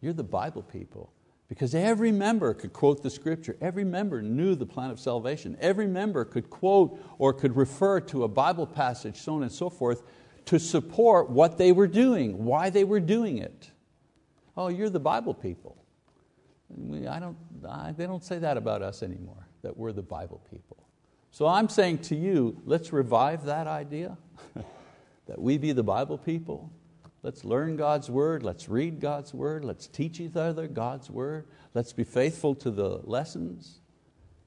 You're 0.00 0.12
the 0.12 0.22
Bible 0.22 0.62
people. 0.62 1.12
Because 1.48 1.74
every 1.74 2.12
member 2.12 2.52
could 2.52 2.74
quote 2.74 3.02
the 3.02 3.08
scripture, 3.08 3.56
every 3.62 3.84
member 3.84 4.20
knew 4.20 4.54
the 4.54 4.66
plan 4.66 4.90
of 4.90 5.00
salvation, 5.00 5.56
every 5.60 5.86
member 5.86 6.26
could 6.26 6.50
quote 6.50 7.02
or 7.18 7.32
could 7.32 7.56
refer 7.56 8.00
to 8.00 8.24
a 8.24 8.28
Bible 8.28 8.66
passage, 8.66 9.16
so 9.16 9.34
on 9.36 9.42
and 9.42 9.50
so 9.50 9.70
forth, 9.70 10.02
to 10.48 10.58
support 10.58 11.28
what 11.28 11.58
they 11.58 11.72
were 11.72 11.86
doing, 11.86 12.46
why 12.46 12.70
they 12.70 12.82
were 12.82 13.00
doing 13.00 13.36
it. 13.36 13.70
Oh, 14.56 14.68
you're 14.68 14.88
the 14.88 14.98
Bible 14.98 15.34
people. 15.34 15.76
I 17.06 17.18
don't, 17.18 17.36
I, 17.68 17.92
they 17.92 18.06
don't 18.06 18.24
say 18.24 18.38
that 18.38 18.56
about 18.56 18.80
us 18.80 19.02
anymore, 19.02 19.46
that 19.60 19.76
we're 19.76 19.92
the 19.92 20.00
Bible 20.00 20.40
people. 20.50 20.88
So 21.32 21.46
I'm 21.46 21.68
saying 21.68 21.98
to 21.98 22.16
you, 22.16 22.62
let's 22.64 22.94
revive 22.94 23.44
that 23.44 23.66
idea, 23.66 24.16
that 25.26 25.38
we 25.38 25.58
be 25.58 25.72
the 25.72 25.82
Bible 25.82 26.16
people. 26.16 26.72
Let's 27.22 27.44
learn 27.44 27.76
God's 27.76 28.08
word, 28.08 28.42
let's 28.42 28.70
read 28.70 29.00
God's 29.00 29.34
word, 29.34 29.66
let's 29.66 29.86
teach 29.86 30.18
each 30.18 30.34
other 30.34 30.66
God's 30.66 31.10
word, 31.10 31.46
let's 31.74 31.92
be 31.92 32.04
faithful 32.04 32.54
to 32.54 32.70
the 32.70 33.02
lessons. 33.04 33.80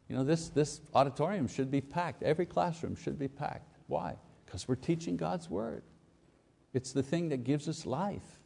You 0.09 0.15
know, 0.15 0.23
this, 0.23 0.49
this 0.49 0.81
auditorium 0.95 1.47
should 1.47 1.69
be 1.69 1.79
packed, 1.79 2.23
every 2.23 2.47
classroom 2.47 2.95
should 2.95 3.19
be 3.19 3.27
packed. 3.27 3.77
Why? 3.85 4.15
Because 4.47 4.67
we're 4.67 4.75
teaching 4.75 5.15
God's 5.15 5.47
word. 5.47 5.83
It's 6.73 6.93
the 6.93 7.03
thing 7.03 7.29
that 7.29 7.43
gives 7.43 7.67
us 7.67 7.85
life. 7.85 8.41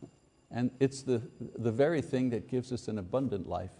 And 0.51 0.71
it's 0.79 1.01
the, 1.03 1.21
the 1.57 1.71
very 1.71 2.01
thing 2.01 2.29
that 2.29 2.47
gives 2.47 2.71
us 2.71 2.87
an 2.87 2.97
abundant 2.97 3.47
life 3.47 3.73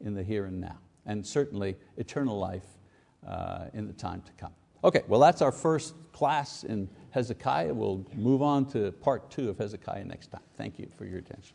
in 0.00 0.14
the 0.14 0.22
here 0.22 0.46
and 0.46 0.60
now. 0.60 0.78
And 1.04 1.26
certainly 1.26 1.76
eternal 1.96 2.38
life 2.38 2.66
uh, 3.26 3.66
in 3.74 3.86
the 3.86 3.92
time 3.92 4.22
to 4.22 4.32
come. 4.32 4.52
Okay, 4.84 5.02
well 5.06 5.20
that's 5.20 5.42
our 5.42 5.52
first 5.52 5.94
class 6.12 6.64
in 6.64 6.88
Hezekiah. 7.10 7.72
We'll 7.72 8.04
move 8.14 8.42
on 8.42 8.66
to 8.70 8.90
part 8.92 9.30
two 9.30 9.48
of 9.48 9.58
Hezekiah 9.58 10.04
next 10.04 10.28
time. 10.28 10.42
Thank 10.56 10.78
you 10.78 10.88
for 10.96 11.04
your 11.04 11.18
attention. 11.18 11.54